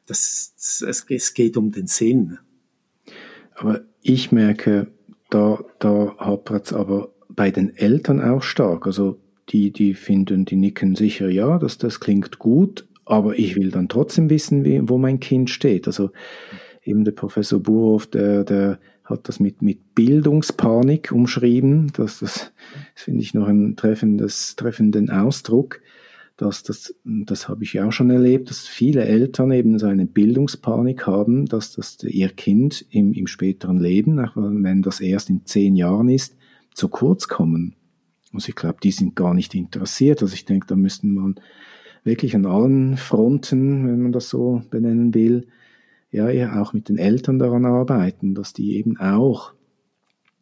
[0.07, 2.37] das, es, es geht um den Sinn.
[3.55, 4.87] Aber ich merke,
[5.29, 8.85] da, da hapert es aber bei den Eltern auch stark.
[8.85, 9.19] Also
[9.49, 13.89] die, die finden, die nicken sicher, ja, dass das klingt gut, aber ich will dann
[13.89, 15.87] trotzdem wissen, wie, wo mein Kind steht.
[15.87, 16.11] Also
[16.85, 21.91] eben der Professor Burhoff, der, der hat das mit, mit Bildungspanik umschrieben.
[21.93, 22.51] Das, das,
[22.93, 25.81] das finde ich noch einen treffenden Ausdruck.
[26.37, 31.07] Dass das, das habe ich auch schon erlebt, dass viele Eltern eben so eine Bildungspanik
[31.07, 35.77] haben, dass das ihr Kind im, im späteren Leben, auch wenn das erst in zehn
[35.77, 36.35] Jahren ist,
[36.73, 37.75] zu kurz kommen.
[38.33, 40.21] Also ich glaube, die sind gar nicht interessiert.
[40.21, 41.35] Also ich denke, da müssten man
[42.03, 45.47] wirklich an allen Fronten, wenn man das so benennen will,
[46.11, 49.53] ja, ja auch mit den Eltern daran arbeiten, dass die eben auch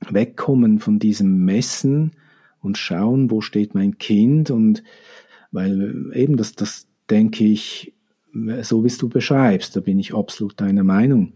[0.09, 2.11] wegkommen von diesem Messen
[2.59, 4.83] und schauen, wo steht mein Kind und
[5.51, 7.93] weil eben das, das denke ich,
[8.61, 11.33] so wie du beschreibst, da bin ich absolut deiner Meinung.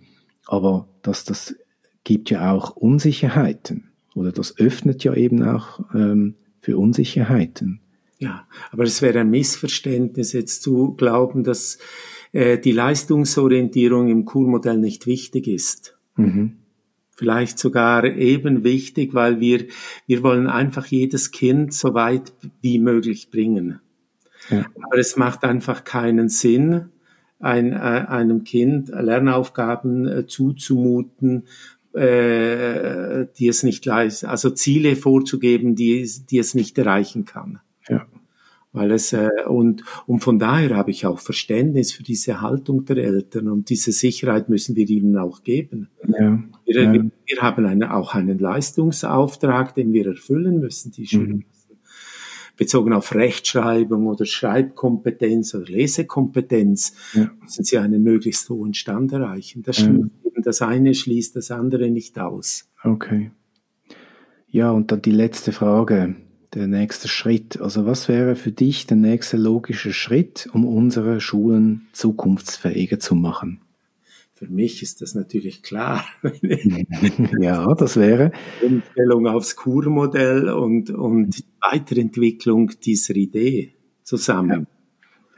[0.47, 1.55] Aber dass das
[2.03, 7.81] gibt ja auch Unsicherheiten oder das öffnet ja eben auch ähm, für Unsicherheiten.
[8.19, 11.77] Ja, aber es wäre ein Missverständnis jetzt zu glauben, dass
[12.31, 15.97] äh, die Leistungsorientierung im Kurmodell nicht wichtig ist.
[16.15, 16.57] Mhm.
[17.15, 19.65] Vielleicht sogar eben wichtig, weil wir,
[20.05, 23.79] wir wollen einfach jedes Kind so weit wie möglich bringen.
[24.49, 24.65] Ja.
[24.83, 26.89] Aber es macht einfach keinen Sinn,
[27.39, 31.47] ein, äh, einem Kind Lernaufgaben äh, zuzumuten,
[31.93, 37.59] äh, die es nicht leistet, also Ziele vorzugeben, die, die es nicht erreichen kann.
[37.87, 38.05] Ja.
[38.73, 42.97] Weil es, äh, und, und von daher habe ich auch Verständnis für diese Haltung der
[42.97, 45.89] Eltern und diese Sicherheit müssen wir ihnen auch geben.
[46.07, 46.93] Ja, wir, ja.
[46.93, 51.35] wir, haben eine, auch einen Leistungsauftrag, den wir erfüllen müssen, die Schüler.
[51.35, 51.45] Mhm.
[52.57, 57.29] Bezogen auf Rechtschreibung oder Schreibkompetenz oder Lesekompetenz ja.
[57.39, 59.61] müssen sie einen möglichst hohen Stand erreichen.
[59.61, 59.93] Das, ja.
[60.43, 62.67] das eine schließt das andere nicht aus.
[62.83, 63.31] Okay.
[64.47, 66.15] Ja, und dann die letzte Frage
[66.57, 67.59] der nächste Schritt?
[67.61, 73.61] Also was wäre für dich der nächste logische Schritt, um unsere Schulen zukunftsfähiger zu machen?
[74.33, 76.05] Für mich ist das natürlich klar.
[77.39, 78.31] ja, das wäre.
[78.61, 84.67] Umstellung aufs Kurmodell und, und Weiterentwicklung dieser Idee zusammen.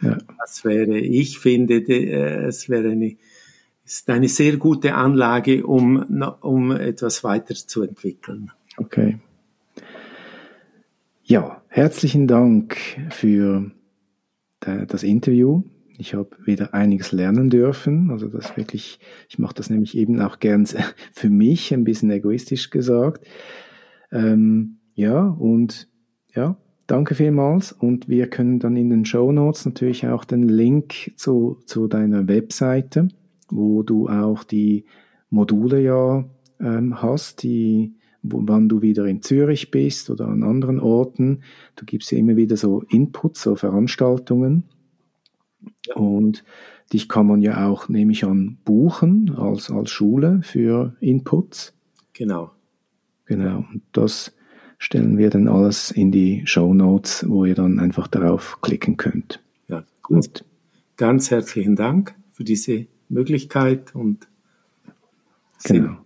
[0.01, 0.09] Ja.
[0.09, 0.17] Ja.
[0.39, 3.17] Das wäre, ich finde, äh, es wäre eine,
[3.85, 5.97] ist eine sehr gute Anlage, um,
[6.41, 8.51] um etwas weiterzuentwickeln.
[8.77, 9.19] Okay.
[11.31, 12.75] Ja, herzlichen Dank
[13.11, 13.69] für
[14.61, 15.61] das Interview.
[15.99, 18.09] Ich habe wieder einiges lernen dürfen.
[18.09, 18.99] Also das wirklich,
[19.29, 20.65] ich mache das nämlich eben auch gern
[21.13, 23.27] für mich, ein bisschen egoistisch gesagt.
[24.11, 25.87] Ähm, ja, und
[26.33, 26.57] ja,
[26.87, 27.73] danke vielmals.
[27.73, 32.27] Und wir können dann in den Show Notes natürlich auch den Link zu, zu deiner
[32.27, 33.07] Webseite,
[33.49, 34.83] wo du auch die
[35.29, 36.25] Module ja
[36.59, 41.41] ähm, hast, die wann du wieder in Zürich bist oder an anderen Orten.
[41.75, 44.63] Du gibst ja immer wieder so Inputs, so Veranstaltungen.
[45.95, 46.43] Und
[46.91, 51.73] dich kann man ja auch, nehme ich an, buchen als, als Schule für Inputs.
[52.13, 52.51] Genau.
[53.25, 53.65] Genau.
[53.71, 54.33] Und das
[54.79, 59.41] stellen wir dann alles in die Show Notes, wo ihr dann einfach darauf klicken könnt.
[59.67, 60.43] Ja, gut.
[60.97, 64.27] Ganz herzlichen Dank für diese Möglichkeit und
[65.63, 65.97] genau.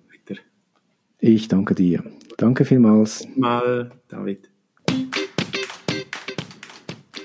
[1.26, 2.04] Ich danke dir.
[2.36, 3.26] Danke vielmals.
[3.38, 4.52] Mal, David.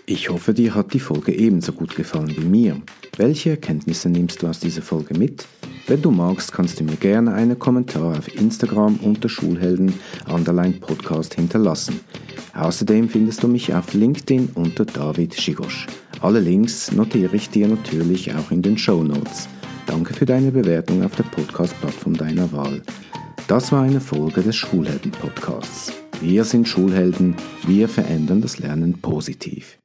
[0.07, 2.81] Ich hoffe, dir hat die Folge ebenso gut gefallen wie mir.
[3.17, 5.49] Welche Erkenntnisse nimmst du aus dieser Folge mit?
[5.89, 9.93] Wenn du magst, kannst du mir gerne einen Kommentar auf Instagram unter Schulhelden
[10.33, 11.99] Underline Podcast hinterlassen.
[12.55, 15.89] Außerdem findest du mich auf LinkedIn unter David Schigosch.
[16.21, 19.49] Alle Links notiere ich dir natürlich auch in den Show Notes.
[19.87, 22.81] Danke für deine Bewertung auf der Podcast-Plattform deiner Wahl.
[23.49, 25.95] Das war eine Folge des Schulhelden-Podcasts.
[26.21, 27.35] Wir sind Schulhelden,
[27.67, 29.79] wir verändern das Lernen positiv.